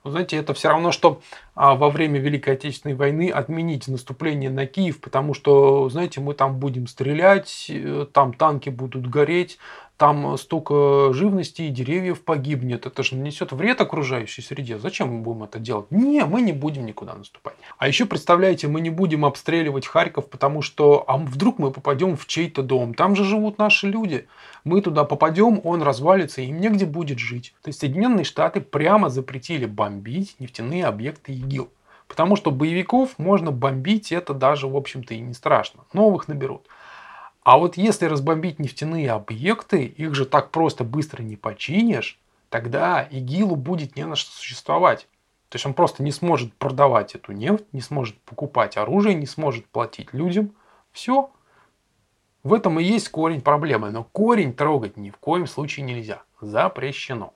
[0.04, 1.22] Вы знаете, это все равно, что
[1.56, 6.60] а, во время Великой Отечественной войны отменить наступление на Киев, потому что, знаете, мы там
[6.60, 9.60] будем стрелять, э, там танки будут гореть,
[9.98, 14.80] там столько живности и деревьев погибнет, это же нанесет вред окружающей среде.
[14.80, 15.92] Зачем мы будем это делать?
[15.92, 17.56] Не, мы не будем никуда наступать.
[17.78, 22.26] А еще, представляете, мы не будем обстреливать Харьков, потому что а вдруг мы попадем в
[22.26, 22.94] чей-то дом.
[22.96, 24.28] Там же живут наши люди.
[24.64, 27.54] Мы туда попадем, он развалится, им негде будет жить.
[27.62, 31.70] То есть Соединенные Штаты прямо запретили бомбить нефтяные объекты ИГИЛ.
[32.08, 35.84] Потому что боевиков можно бомбить, это даже, в общем-то, и не страшно.
[35.94, 36.68] Новых наберут.
[37.44, 42.20] А вот если разбомбить нефтяные объекты, их же так просто быстро не починишь,
[42.50, 45.08] тогда ИГИЛу будет не на что существовать.
[45.50, 49.68] То есть он просто не сможет продавать эту нефть, не сможет покупать оружие, не сможет
[49.68, 50.52] платить людям.
[50.92, 51.30] Все.
[52.44, 53.92] В этом и есть корень проблемы.
[53.92, 56.24] Но корень трогать ни в коем случае нельзя.
[56.42, 57.34] Запрещено.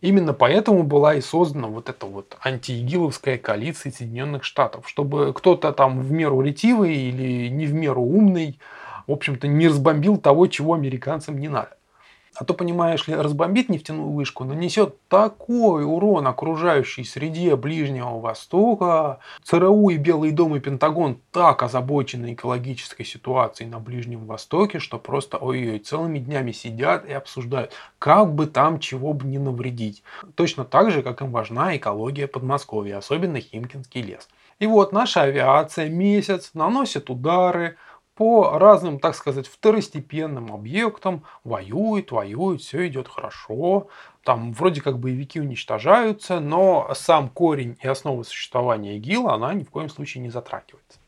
[0.00, 6.00] Именно поэтому была и создана вот эта вот антиигиловская коалиция Соединенных Штатов, чтобы кто-то там
[6.00, 8.58] в меру ретивый или не в меру умный
[9.06, 11.76] в общем-то, не разбомбил того, чего американцам не надо.
[12.36, 19.20] А то, понимаешь ли, разбомбить нефтяную вышку нанесет такой урон окружающей среде Ближнего Востока.
[19.44, 25.36] ЦРУ и Белый дом и Пентагон так озабочены экологической ситуацией на Ближнем Востоке, что просто
[25.36, 30.02] ой-ой, целыми днями сидят и обсуждают, как бы там чего бы не навредить.
[30.34, 34.28] Точно так же, как им важна экология Подмосковья, особенно Химкинский лес.
[34.58, 37.76] И вот наша авиация месяц наносит удары,
[38.14, 43.88] по разным, так сказать, второстепенным объектам воюет, воюет, все идет хорошо.
[44.22, 49.70] Там вроде как боевики уничтожаются, но сам корень и основа существования ИГИЛа, она ни в
[49.70, 50.98] коем случае не затрагивается.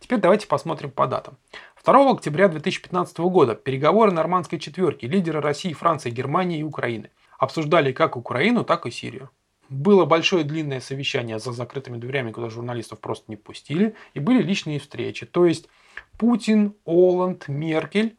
[0.00, 1.36] Теперь давайте посмотрим по датам.
[1.84, 8.16] 2 октября 2015 года переговоры нормандской четверки лидеры России, Франции, Германии и Украины обсуждали как
[8.16, 9.30] Украину, так и Сирию.
[9.68, 14.78] Было большое длинное совещание за закрытыми дверями, куда журналистов просто не пустили, и были личные
[14.78, 15.26] встречи.
[15.26, 15.68] То есть
[16.16, 18.16] Путин, Оланд, Меркель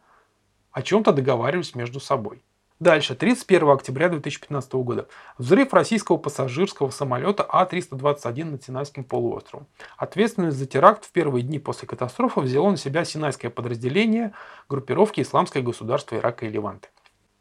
[0.71, 2.43] о чем-то договаривались между собой.
[2.79, 5.07] Дальше, 31 октября 2015 года.
[5.37, 9.67] Взрыв российского пассажирского самолета А-321 над Синайским полуостровом.
[9.95, 14.33] Ответственность за теракт в первые дни после катастрофы взяло на себя Синайское подразделение
[14.67, 16.89] группировки Исламское государство Ирака и Леванты.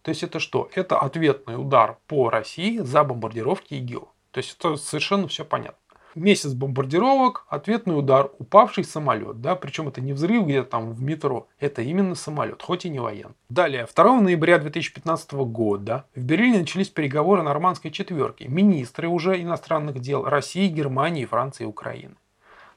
[0.03, 0.69] То есть это что?
[0.75, 4.09] Это ответный удар по России за бомбардировки ИГИЛ.
[4.31, 5.82] То есть это совершенно все понятно
[6.15, 9.41] месяц бомбардировок, ответный удар, упавший самолет.
[9.41, 9.55] Да?
[9.57, 13.35] Причем это не взрыв где-то там в метро, это именно самолет, хоть и не военный.
[13.49, 18.45] Далее, 2 ноября 2015 года в Берлине начались переговоры нормандской четверки.
[18.45, 22.15] Министры уже иностранных дел России, Германии, Франции и Украины.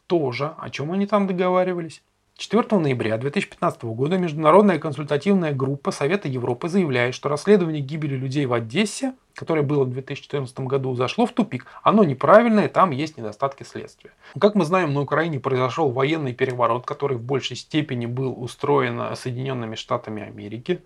[0.07, 2.03] Тоже, о чем они там договаривались?
[2.37, 8.51] 4 ноября 2015 года Международная консультативная группа Совета Европы заявляет, что расследование гибели людей в
[8.51, 11.65] Одессе, которое было в 2014 году, зашло в тупик.
[11.81, 14.11] Оно неправильное, там есть недостатки следствия.
[14.37, 19.75] Как мы знаем, на Украине произошел военный переворот, который в большей степени был устроен Соединенными
[19.75, 20.83] Штатами Америки.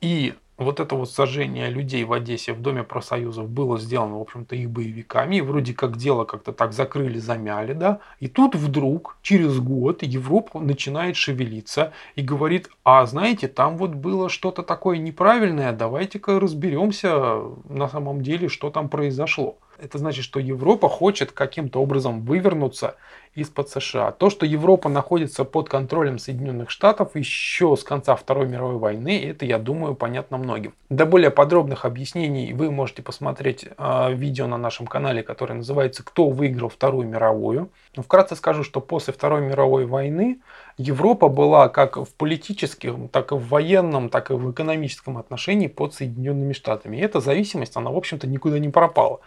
[0.00, 4.56] И вот это вот сожжение людей в Одессе в Доме профсоюзов было сделано, в общем-то,
[4.56, 5.36] их боевиками.
[5.36, 8.00] И вроде как дело как-то так закрыли, замяли, да.
[8.20, 14.28] И тут вдруг, через год, Европа начинает шевелиться и говорит, а знаете, там вот было
[14.28, 19.58] что-то такое неправильное, давайте-ка разберемся на самом деле, что там произошло.
[19.78, 22.96] Это значит, что Европа хочет каким-то образом вывернуться
[23.34, 24.12] из-под США.
[24.12, 29.44] То, что Европа находится под контролем Соединенных Штатов еще с конца Второй мировой войны, это,
[29.44, 30.72] я думаю, понятно многим.
[30.88, 36.30] До более подробных объяснений вы можете посмотреть э, видео на нашем канале, которое называется «Кто
[36.30, 37.70] выиграл Вторую мировую?».
[37.94, 40.38] Но вкратце скажу, что после Второй мировой войны
[40.78, 45.94] Европа была как в политическом, так и в военном, так и в экономическом отношении под
[45.94, 46.98] Соединенными Штатами.
[46.98, 49.20] И эта зависимость, она, в общем-то, никуда не пропала.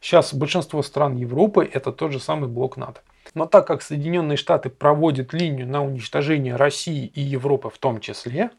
[0.00, 3.02] Сейчас большинство стран Европы это тот же самый блок НАТО.
[3.34, 8.50] Но так как Соединенные Штаты проводят линию на уничтожение России и Европы в том числе,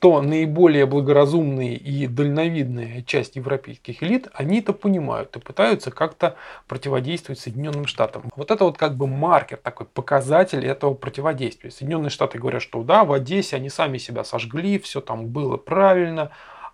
[0.00, 6.36] то наиболее благоразумные и дальновидная часть европейских элит, они это понимают и пытаются как-то
[6.68, 8.30] противодействовать Соединенным Штатам.
[8.36, 11.70] Вот это вот как бы маркер, такой показатель этого противодействия.
[11.70, 16.30] Соединенные Штаты говорят, что да, в Одессе они сами себя сожгли, все там было правильно,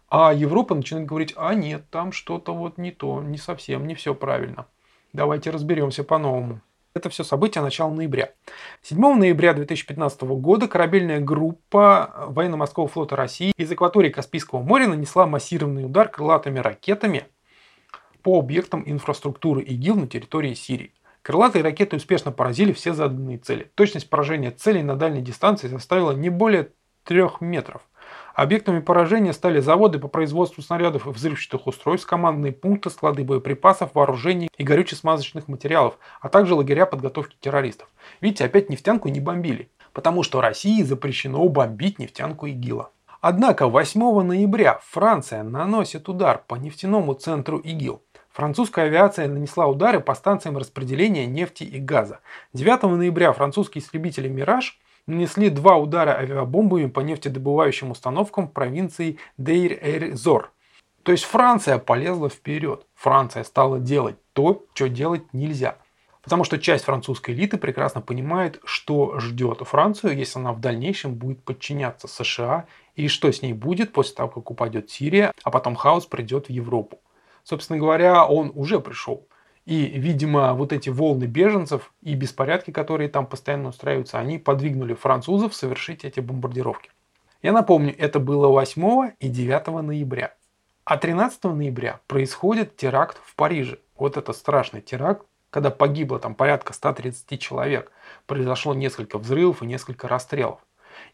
[0.08, 4.14] а Европа начинает говорить, а нет, там что-то вот не то, не совсем, не все
[4.14, 4.66] правильно.
[5.12, 6.60] Давайте разберемся по-новому.
[6.92, 8.32] Это все события начала ноября.
[8.82, 15.86] 7 ноября 2015 года корабельная группа военно-морского флота России из акватории Каспийского моря нанесла массированный
[15.86, 17.26] удар крылатыми ракетами
[18.22, 20.92] по объектам инфраструктуры ИГИЛ на территории Сирии.
[21.22, 23.70] Крылатые ракеты успешно поразили все заданные цели.
[23.76, 26.72] Точность поражения целей на дальней дистанции составила не более
[27.04, 27.82] 3 метров.
[28.34, 34.48] Объектами поражения стали заводы по производству снарядов и взрывчатых устройств, командные пункты, склады боеприпасов, вооружений
[34.56, 37.88] и горюче-смазочных материалов, а также лагеря подготовки террористов.
[38.20, 42.90] Видите, опять нефтянку не бомбили, потому что России запрещено бомбить нефтянку ИГИЛа.
[43.20, 48.00] Однако 8 ноября Франция наносит удар по нефтяному центру ИГИЛ.
[48.30, 52.20] Французская авиация нанесла удары по станциям распределения нефти и газа.
[52.54, 54.78] 9 ноября французские истребители «Мираж»
[55.10, 60.50] нанесли два удара авиабомбами по нефтедобывающим установкам в провинции Дейр-Эль-Зор.
[61.02, 62.86] То есть Франция полезла вперед.
[62.94, 65.76] Франция стала делать то, что делать нельзя.
[66.22, 71.42] Потому что часть французской элиты прекрасно понимает, что ждет Францию, если она в дальнейшем будет
[71.42, 76.06] подчиняться США, и что с ней будет после того, как упадет Сирия, а потом хаос
[76.06, 77.00] придет в Европу.
[77.42, 79.26] Собственно говоря, он уже пришел.
[79.70, 85.54] И, видимо, вот эти волны беженцев и беспорядки, которые там постоянно устраиваются, они подвигнули французов
[85.54, 86.90] совершить эти бомбардировки.
[87.40, 90.34] Я напомню, это было 8 и 9 ноября.
[90.82, 93.78] А 13 ноября происходит теракт в Париже.
[93.96, 97.92] Вот это страшный теракт, когда погибло там порядка 130 человек.
[98.26, 100.58] Произошло несколько взрывов и несколько расстрелов.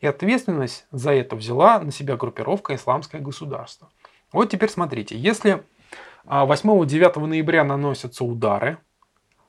[0.01, 3.91] И ответственность за это взяла на себя группировка «Исламское государство».
[4.33, 5.63] Вот теперь смотрите, если
[6.27, 8.79] 8-9 а ноября наносятся удары,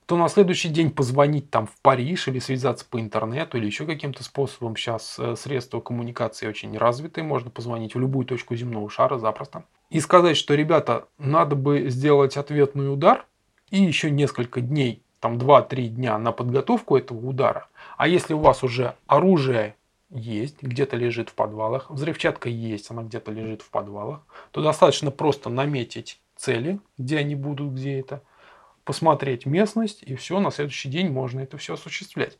[0.07, 4.23] то на следующий день позвонить там в Париж или связаться по интернету или еще каким-то
[4.23, 4.77] способом.
[4.77, 9.65] Сейчас э, средства коммуникации очень развитые, можно позвонить в любую точку земного шара запросто.
[9.89, 13.25] И сказать, что, ребята, надо бы сделать ответный удар
[13.69, 17.67] и еще несколько дней, там 2-3 дня на подготовку этого удара.
[17.97, 19.75] А если у вас уже оружие
[20.09, 24.21] есть, где-то лежит в подвалах, взрывчатка есть, она где-то лежит в подвалах,
[24.51, 28.21] то достаточно просто наметить цели, где они будут, где это,
[28.83, 32.39] посмотреть местность, и все, на следующий день можно это все осуществлять.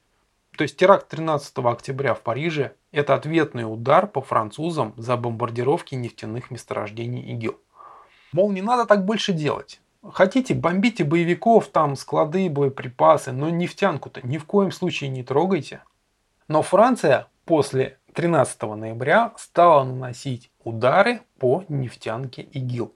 [0.57, 6.49] То есть теракт 13 октября в Париже– это ответный удар по французам за бомбардировки нефтяных
[6.49, 7.59] месторождений ИГИЛ.
[8.31, 9.81] Мол, не надо так больше делать.
[10.03, 15.83] Хотите, бомбите боевиков, там склады, боеприпасы, но нефтянку-то ни в коем случае не трогайте.
[16.47, 22.93] Но Франция после 13 ноября стала наносить удары по нефтянке ИГИЛ.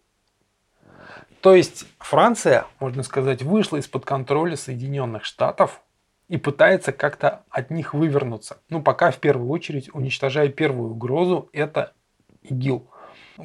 [1.41, 5.81] То есть Франция, можно сказать, вышла из-под контроля Соединенных Штатов
[6.27, 8.59] и пытается как-то от них вывернуться.
[8.69, 11.93] Ну, пока в первую очередь уничтожая первую угрозу, это
[12.43, 12.88] ИГИЛ.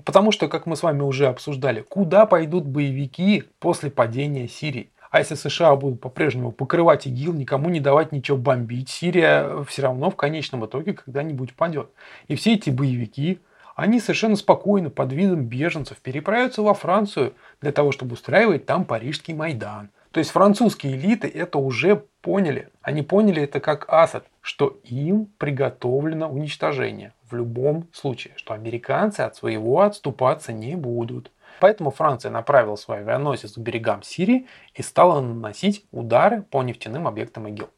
[0.04, 4.90] Потому что, как мы с вами уже обсуждали, куда пойдут боевики после падения Сирии?
[5.10, 10.10] А если США будут по-прежнему покрывать ИГИЛ, никому не давать ничего бомбить, Сирия все равно
[10.10, 11.88] в конечном итоге когда-нибудь падет.
[12.28, 13.40] И все эти боевики,
[13.76, 19.34] они совершенно спокойно под видом беженцев переправятся во Францию для того, чтобы устраивать там Парижский
[19.34, 19.90] Майдан.
[20.12, 22.70] То есть французские элиты это уже поняли.
[22.80, 29.36] Они поняли это как Асад, что им приготовлено уничтожение в любом случае, что американцы от
[29.36, 31.30] своего отступаться не будут.
[31.60, 37.46] Поэтому Франция направила свой авианосец к берегам Сирии и стала наносить удары по нефтяным объектам
[37.48, 37.68] ИГИЛ.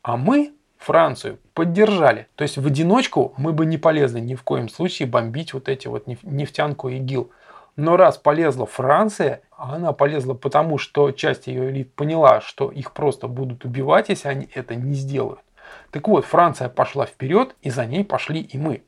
[0.00, 2.26] А мы Францию поддержали.
[2.34, 5.86] То есть в одиночку мы бы не полезли ни в коем случае бомбить вот эти
[5.86, 7.30] вот нефтянку ИГИЛ.
[7.76, 13.28] Но раз полезла Франция, она полезла потому, что часть ее элит поняла, что их просто
[13.28, 15.40] будут убивать, если они это не сделают.
[15.90, 18.82] Так вот, Франция пошла вперед, и за ней пошли и мы.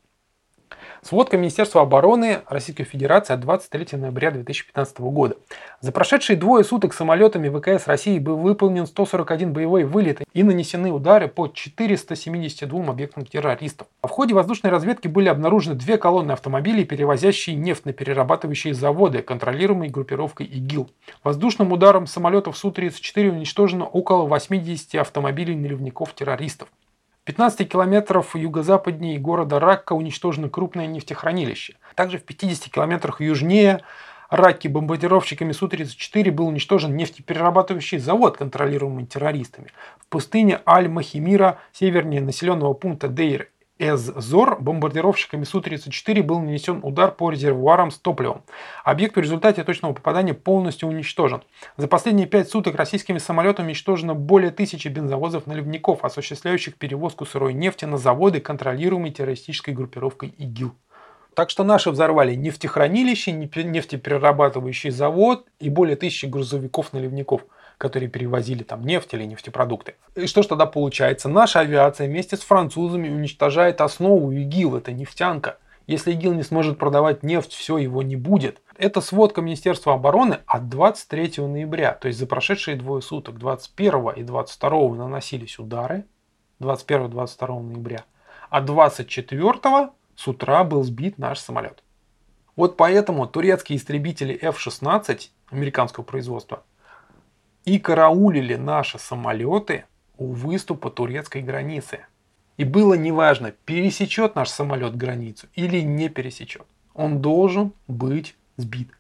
[1.05, 5.37] Сводка Министерства обороны Российской Федерации от 23 ноября 2015 года.
[5.83, 11.29] За прошедшие двое суток самолетами ВКС России был выполнен 141 боевой вылет и нанесены удары
[11.29, 13.87] по 472 объектам террористов.
[14.03, 19.91] В ходе воздушной разведки были обнаружены две колонны автомобилей, перевозящие нефть на перерабатывающие заводы, контролируемые
[19.91, 20.89] группировкой ИГИЛ.
[21.23, 26.69] Воздушным ударом самолетов Су-34 уничтожено около 80 автомобилей наливников террористов.
[27.25, 31.77] 15 километров юго-западнее города Ракка уничтожено крупное нефтехранилище.
[31.95, 33.81] Также в 50 километрах южнее
[34.29, 39.69] Ракки бомбардировщиками Су-34 был уничтожен нефтеперерабатывающий завод, контролируемый террористами.
[39.99, 43.49] В пустыне Аль-Махимира, севернее населенного пункта Дейр
[43.81, 48.45] Эззор бомбардировщиками Су-34 был нанесен удар по резервуарам с топливом.
[48.85, 51.43] Объект в результате точного попадания полностью уничтожен.
[51.77, 57.99] За последние пять суток российскими самолетами уничтожено более тысячи бензовозов-наливников, осуществляющих перевозку сырой нефти на
[57.99, 60.73] заводы, контролируемые террористической группировкой ИГИЛ.
[61.35, 67.45] Так что наши взорвали нефтехранилище, нефтеперерабатывающий завод и более тысячи грузовиков-наливников–
[67.79, 69.95] которые перевозили там нефть или нефтепродукты.
[70.15, 71.29] И что ж тогда получается?
[71.29, 75.59] Наша авиация вместе с французами уничтожает основу ИГИЛ, это нефтянка.
[75.87, 78.63] Если ИГИЛ не сможет продавать нефть, все, его не будет.
[78.79, 84.23] Это сводка Министерства обороны от 23 ноября, то есть за прошедшие двое суток, 21 и
[84.23, 86.07] 22 наносились удары,
[86.61, 88.05] 21-22 ноября,
[88.49, 91.83] а 24 с утра был сбит наш самолет.
[92.57, 96.63] Вот поэтому турецкие истребители F-16 американского производства
[97.65, 99.85] и караулили наши самолеты
[100.17, 102.07] у выступа турецкой границы.
[102.57, 106.67] И было неважно, пересечет наш самолет границу или не пересечет.
[106.95, 108.91] Он должен быть сбит.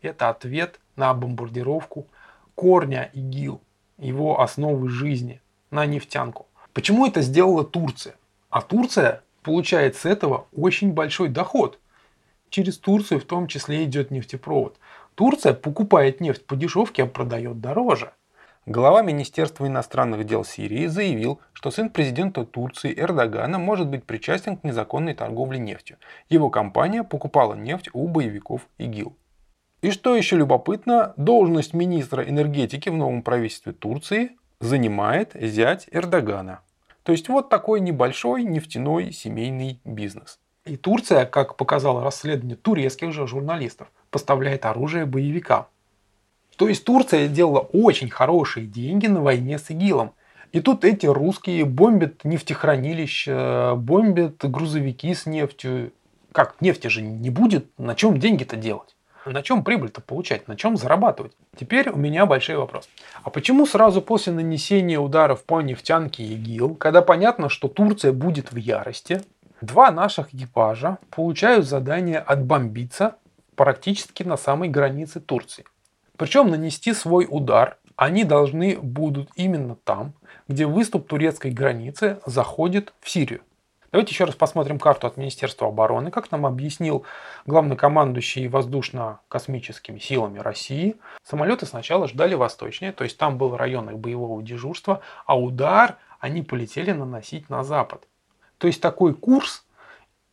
[0.00, 2.06] Это ответ на бомбардировку
[2.54, 3.60] корня ИГИЛ,
[3.98, 6.46] его основы жизни, на нефтянку.
[6.72, 8.14] Почему это сделала Турция?
[8.48, 11.78] А Турция получает с этого очень большой доход.
[12.48, 14.78] Через Турцию в том числе идет нефтепровод.
[15.14, 18.12] Турция покупает нефть по дешевке, а продает дороже.
[18.66, 24.64] Глава Министерства иностранных дел Сирии заявил, что сын президента Турции Эрдогана может быть причастен к
[24.64, 25.98] незаконной торговле нефтью.
[26.30, 29.14] Его компания покупала нефть у боевиков ИГИЛ.
[29.82, 36.60] И что еще любопытно, должность министра энергетики в новом правительстве Турции занимает зять Эрдогана.
[37.02, 40.40] То есть вот такой небольшой нефтяной семейный бизнес.
[40.66, 45.66] И Турция, как показало расследование турецких же журналистов, поставляет оружие боевикам.
[46.56, 50.12] То есть Турция делала очень хорошие деньги на войне с ИГИЛом.
[50.52, 55.92] И тут эти русские бомбят нефтехранилища, бомбят грузовики с нефтью.
[56.32, 58.96] Как, нефти же не будет, на чем деньги-то делать?
[59.26, 60.48] На чем прибыль-то получать?
[60.48, 61.32] На чем зарабатывать?
[61.56, 62.88] Теперь у меня большой вопрос.
[63.22, 68.56] А почему сразу после нанесения ударов по нефтянке ИГИЛ, когда понятно, что Турция будет в
[68.56, 69.22] ярости,
[69.64, 73.16] два наших экипажа получают задание отбомбиться
[73.56, 75.64] практически на самой границе Турции?
[76.16, 80.14] Причем нанести свой удар они должны будут именно там,
[80.48, 83.42] где выступ турецкой границы заходит в Сирию.
[83.92, 86.10] Давайте еще раз посмотрим карту от Министерства обороны.
[86.10, 87.04] Как нам объяснил
[87.46, 94.42] главнокомандующий воздушно-космическими силами России, самолеты сначала ждали восточнее, то есть там был район их боевого
[94.42, 98.08] дежурства, а удар они полетели наносить на запад.
[98.64, 99.66] То есть такой курс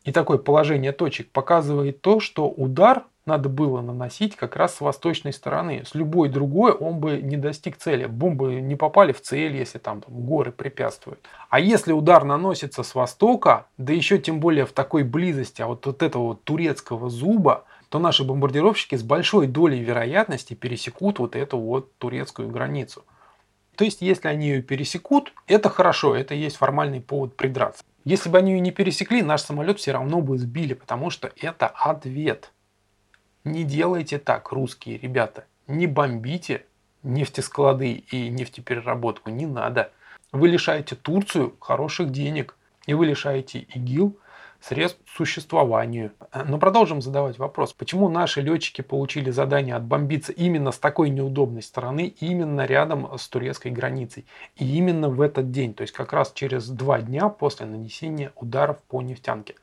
[0.06, 5.34] и такое положение точек показывает то, что удар надо было наносить как раз с восточной
[5.34, 5.84] стороны.
[5.86, 8.06] С любой другой он бы не достиг цели.
[8.06, 11.20] Бомбы не попали в цель, если там, там горы препятствуют.
[11.50, 15.86] А если удар наносится с востока, да еще тем более в такой близости, а вот,
[15.86, 21.58] вот этого вот турецкого зуба, то наши бомбардировщики с большой долей вероятности пересекут вот эту
[21.58, 23.04] вот турецкую границу.
[23.82, 27.84] То есть, если они ее пересекут, это хорошо, это есть формальный повод придраться.
[28.06, 31.66] Если бы они ее не пересекли, наш самолет все равно бы сбили, потому что это
[31.66, 32.52] ответ.
[33.44, 35.46] Не делайте так, русские ребята.
[35.66, 36.64] Не бомбите
[37.02, 39.32] нефтесклады и нефтепереработку.
[39.32, 39.92] Не надо.
[40.32, 42.56] Вы лишаете Турцию хороших денег.
[42.86, 44.16] И вы лишаете ИГИЛ
[44.62, 46.12] средств существованию.
[46.46, 52.14] Но продолжим задавать вопрос, почему наши летчики получили задание отбомбиться именно с такой неудобной стороны,
[52.20, 54.26] именно рядом с турецкой границей,
[54.56, 58.78] и именно в этот день, то есть как раз через два дня после нанесения ударов
[58.88, 59.56] по нефтянке.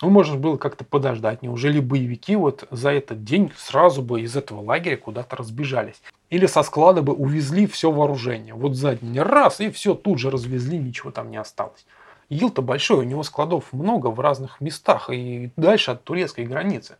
[0.00, 1.42] Ну, можно было как-то подождать.
[1.42, 6.00] Неужели боевики вот за этот день сразу бы из этого лагеря куда-то разбежались?
[6.30, 8.54] Или со склада бы увезли все вооружение.
[8.54, 11.84] Вот за день раз, и все тут же развезли, ничего там не осталось.
[12.28, 16.96] Ил-то большой, у него складов много в разных местах и дальше от турецкой границы.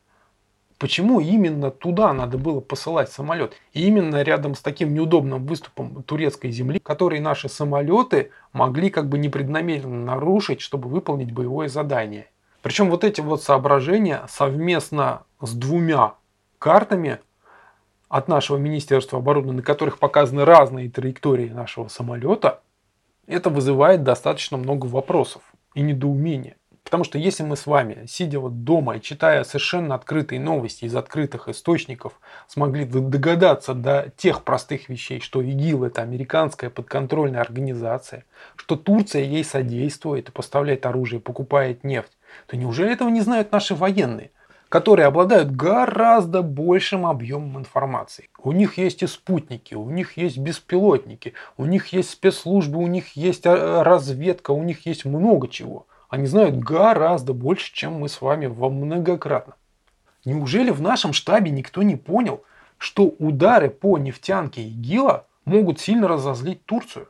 [0.78, 3.52] Почему именно туда надо было посылать самолет?
[3.72, 9.18] И именно рядом с таким неудобным выступом турецкой земли, который наши самолеты могли как бы
[9.18, 12.30] непреднамеренно нарушить, чтобы выполнить боевое задание.
[12.62, 16.14] Причем вот эти вот соображения совместно с двумя
[16.60, 17.18] картами
[18.08, 22.62] от нашего Министерства обороны, на которых показаны разные траектории нашего самолета,
[23.28, 25.42] это вызывает достаточно много вопросов
[25.74, 26.56] и недоумения.
[26.82, 30.96] Потому что если мы с вами, сидя вот дома и читая совершенно открытые новости из
[30.96, 38.24] открытых источников, смогли догадаться до тех простых вещей, что ИГИЛ это американская подконтрольная организация,
[38.56, 43.74] что Турция ей содействует и поставляет оружие, покупает нефть, то неужели этого не знают наши
[43.74, 44.30] военные?
[44.68, 48.28] Которые обладают гораздо большим объемом информации.
[48.38, 53.16] У них есть и спутники, у них есть беспилотники, у них есть спецслужбы, у них
[53.16, 55.86] есть а, разведка, у них есть много чего.
[56.08, 59.54] Они знают гораздо больше, чем мы с вами во многократно.
[60.24, 62.42] Неужели в нашем штабе никто не понял,
[62.76, 67.08] что удары по нефтянке ИГИЛа могут сильно разозлить Турцию?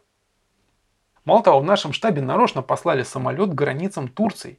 [1.24, 4.58] Мало того, в нашем штабе нарочно послали самолет к границам Турции.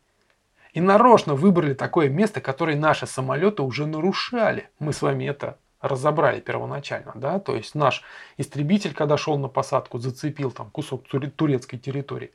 [0.74, 4.70] И нарочно выбрали такое место, которое наши самолеты уже нарушали.
[4.80, 7.14] Мы с вами это разобрали первоначально.
[7.16, 7.40] Да?
[7.40, 8.04] То есть наш
[8.38, 12.32] истребитель, когда шел на посадку, зацепил там кусок турецкой территории.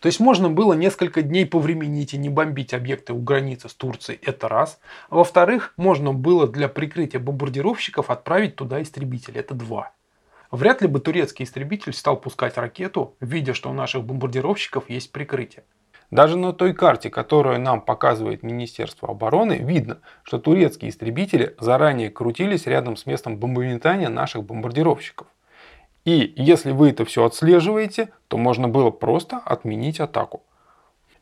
[0.00, 4.20] То есть можно было несколько дней повременить и не бомбить объекты у границы с Турцией,
[4.22, 4.78] это раз.
[5.10, 9.90] Во-вторых, можно было для прикрытия бомбардировщиков отправить туда истребители, это два.
[10.52, 15.64] Вряд ли бы турецкий истребитель стал пускать ракету, видя, что у наших бомбардировщиков есть прикрытие.
[16.10, 22.66] Даже на той карте, которую нам показывает Министерство обороны, видно, что турецкие истребители заранее крутились
[22.66, 25.26] рядом с местом бомбометания наших бомбардировщиков.
[26.06, 30.44] И если вы это все отслеживаете, то можно было просто отменить атаку.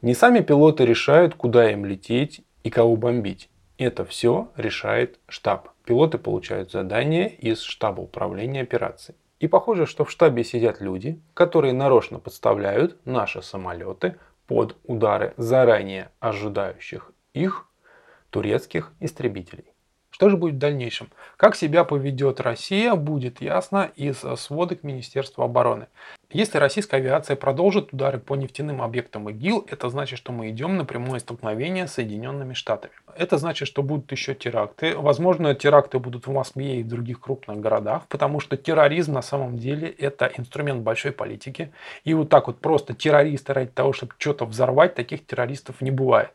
[0.02, 3.50] Не сами пилоты решают, куда им лететь и кого бомбить.
[3.78, 5.70] Это все решает штаб.
[5.84, 9.16] Пилоты получают задания из штаба управления операцией.
[9.40, 16.10] И похоже, что в штабе сидят люди, которые нарочно подставляют наши самолеты под удары заранее
[16.20, 17.68] ожидающих их
[18.30, 19.64] турецких истребителей.
[20.10, 21.10] Что же будет в дальнейшем?
[21.36, 25.88] Как себя поведет Россия, будет ясно из сводок Министерства обороны.
[26.32, 30.84] Если российская авиация продолжит удары по нефтяным объектам ИГИЛ, это значит, что мы идем на
[30.84, 32.92] прямое столкновение с Соединенными Штатами.
[33.16, 34.96] Это значит, что будут еще теракты.
[34.96, 39.56] Возможно, теракты будут в Москве и в других крупных городах, потому что терроризм на самом
[39.56, 41.72] деле это инструмент большой политики.
[42.02, 46.32] И вот так вот просто террористы ради того, чтобы что-то взорвать, таких террористов не бывает.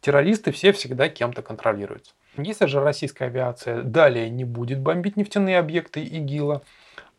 [0.00, 2.14] Террористы все всегда кем-то контролируются.
[2.38, 6.62] Если же российская авиация далее не будет бомбить нефтяные объекты ИГИЛа,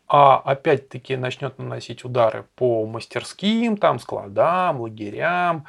[0.08, 5.66] а опять-таки начнет наносить удары по мастерским, там, складам, лагерям,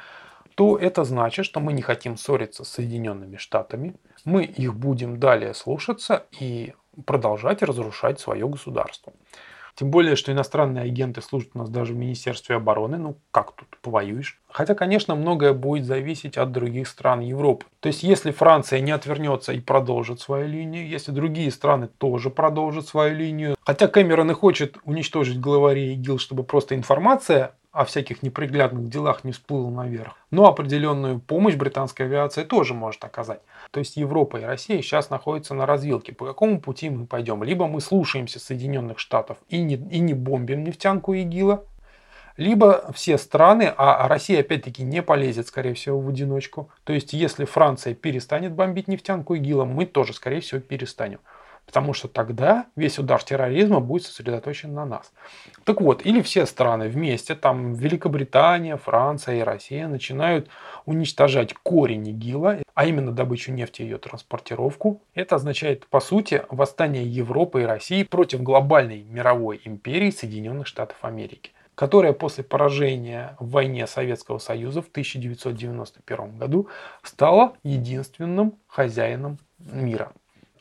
[0.55, 3.95] то это значит, что мы не хотим ссориться с Соединенными Штатами,
[4.25, 6.73] мы их будем далее слушаться и
[7.05, 9.13] продолжать разрушать свое государство.
[9.77, 12.97] Тем более, что иностранные агенты служат у нас даже в Министерстве обороны.
[12.97, 14.41] Ну, как тут повоюешь?
[14.49, 17.67] Хотя, конечно, многое будет зависеть от других стран Европы.
[17.79, 22.87] То есть, если Франция не отвернется и продолжит свою линию, если другие страны тоже продолжат
[22.87, 28.89] свою линию, хотя Кэмерон и хочет уничтожить главарей ИГИЛ, чтобы просто информация о всяких неприглядных
[28.89, 30.15] делах не всплыл наверх.
[30.31, 33.41] Но определенную помощь британская авиация тоже может оказать.
[33.69, 36.11] То есть Европа и Россия сейчас находятся на развилке.
[36.11, 37.43] По какому пути мы пойдем?
[37.43, 41.63] Либо мы слушаемся Соединенных Штатов и не, и не бомбим нефтянку ИГИЛа,
[42.37, 46.69] либо все страны, а Россия опять-таки не полезет, скорее всего, в одиночку.
[46.83, 51.19] То есть, если Франция перестанет бомбить нефтянку ИГИЛа, мы тоже, скорее всего, перестанем.
[51.67, 55.13] Потому что тогда весь удар терроризма будет сосредоточен на нас.
[55.65, 60.49] Так вот, или все страны вместе, там Великобритания, Франция и Россия начинают
[60.85, 65.01] уничтожать корень ИГИЛа, а именно добычу нефти и ее транспортировку.
[65.13, 71.51] Это означает, по сути, восстание Европы и России против глобальной мировой империи Соединенных Штатов Америки
[71.77, 76.69] которая после поражения в войне Советского Союза в 1991 году
[77.03, 80.11] стала единственным хозяином мира.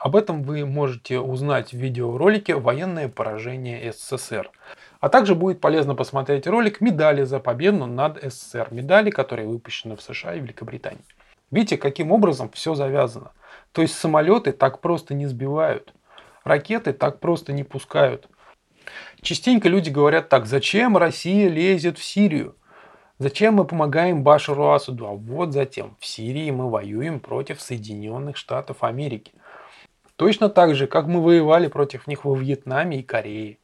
[0.06, 4.52] Об этом вы можете узнать в видеоролике «Военное поражение СССР».
[5.00, 8.68] А также будет полезно посмотреть ролик «Медали за победу над СССР».
[8.70, 11.02] Медали, которые выпущены в США и Великобритании.
[11.50, 13.32] Видите, каким образом все завязано.
[13.72, 15.92] То есть самолеты так просто не сбивают.
[16.44, 18.28] Ракеты так просто не пускают.
[19.22, 22.54] Частенько люди говорят так, зачем Россия лезет в Сирию?
[23.18, 25.08] Зачем мы помогаем Башару Асаду?
[25.08, 29.32] А вот затем, в Сирии мы воюем против Соединенных Штатов Америки–
[30.16, 33.58] Точно так же, как мы воевали против них во Вьетнаме и Корее,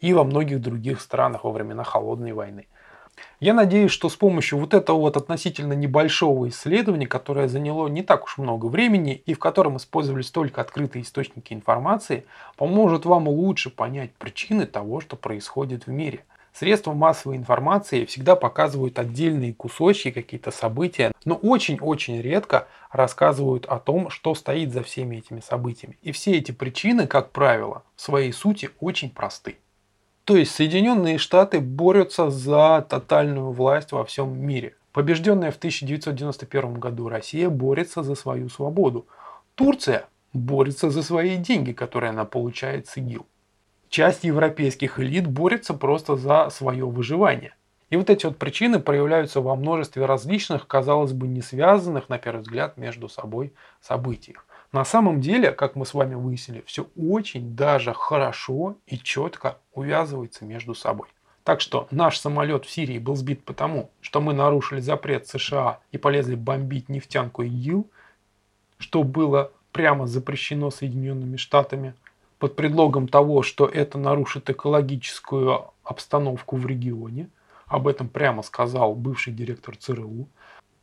[0.00, 2.66] и во многих других странах во времена Холодной войны.
[3.38, 8.24] Я надеюсь, что с помощью вот этого вот относительно небольшого исследования, которое заняло не так
[8.24, 12.24] уж много времени и в котором использовались только открытые источники информации,
[12.56, 16.24] поможет вам лучше понять причины того, что происходит в мире.
[16.52, 24.10] Средства массовой информации всегда показывают отдельные кусочки, какие-то события, но очень-очень редко рассказывают о том,
[24.10, 25.98] что стоит за всеми этими событиями.
[26.02, 29.56] И все эти причины, как правило, в своей сути очень просты.
[30.24, 34.76] То есть Соединенные Штаты борются за тотальную власть во всем мире.
[34.92, 39.06] Побежденная в 1991 году Россия борется за свою свободу.
[39.54, 43.26] Турция борется за свои деньги, которые она получает с ИГИЛ.
[43.92, 47.54] Часть европейских элит борется просто за свое выживание.
[47.90, 52.40] И вот эти вот причины проявляются во множестве различных, казалось бы, не связанных, на первый
[52.40, 53.52] взгляд, между собой
[53.82, 54.46] событиях.
[54.72, 60.46] На самом деле, как мы с вами выяснили, все очень даже хорошо и четко увязывается
[60.46, 61.08] между собой.
[61.44, 65.98] Так что наш самолет в Сирии был сбит потому, что мы нарушили запрет США и
[65.98, 67.86] полезли бомбить нефтянку ИГИЛ,
[68.78, 71.92] что было прямо запрещено Соединенными Штатами
[72.42, 77.28] под предлогом того, что это нарушит экологическую обстановку в регионе.
[77.68, 80.26] Об этом прямо сказал бывший директор ЦРУ.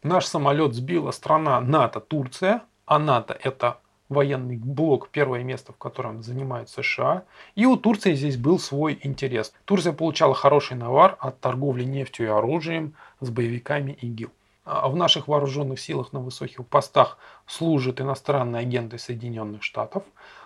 [0.01, 6.23] Наш самолет сбила страна НАТО Турция, а НАТО это военный блок, первое место, в котором
[6.23, 7.23] занимает США.
[7.55, 9.53] И у Турции здесь был свой интерес.
[9.65, 14.31] Турция получала хороший навар от торговли нефтью и оружием с боевиками ИГИЛ.
[14.63, 17.17] А в наших вооруженных силах на высоких постах
[17.47, 20.03] служат иностранные агенты Соединенных Штатов,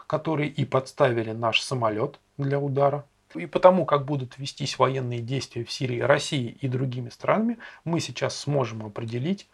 [0.08, 3.06] которые и подставили наш самолет для удара.
[3.36, 8.38] И потому, как будут вестись военные действия в Сирии, России и другими странами, мы сейчас
[8.38, 9.50] сможем определить,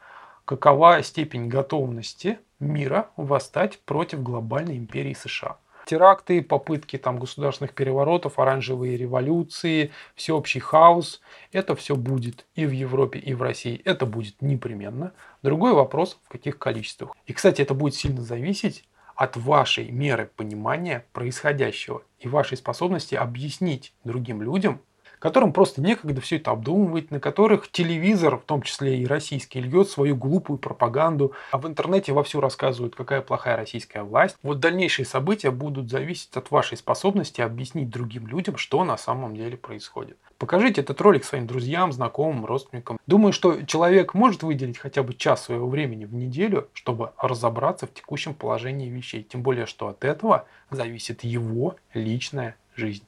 [0.45, 5.57] какова степень готовности мира восстать против глобальной империи США
[5.89, 11.19] теракты, попытки там государственных переворотов, оранжевые революции, всеобщий хаос.
[11.51, 13.81] Это все будет и в Европе, и в России.
[13.85, 15.13] Это будет непременно.
[15.41, 17.15] Другой вопрос, в каких количествах.
[17.25, 18.83] И, кстати, это будет сильно зависеть
[19.19, 24.81] от вашей меры понимания происходящего и вашей способности объяснить другим людям,
[25.19, 29.89] которым просто некогда все это обдумывать, на которых телевизор, в том числе и российский, льет
[29.89, 34.37] свою глупую пропаганду, а в интернете вовсю рассказывают, какая плохая российская власть.
[34.41, 39.57] Вот дальнейшие события будут зависеть от вашей способности объяснить другим людям, что на самом деле
[39.57, 40.17] происходит.
[40.37, 42.97] Покажите этот ролик своим друзьям, знакомым, родственникам.
[43.07, 47.93] Думаю, что человек может выделить хотя бы час своего времени в неделю, чтобы разобраться в
[47.93, 49.23] текущем положении вещей.
[49.23, 53.03] Тем более, что от этого зависит его личная жизнь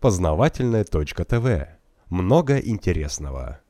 [0.00, 1.68] познавательная точка ТВ.
[2.08, 3.60] Много интересного.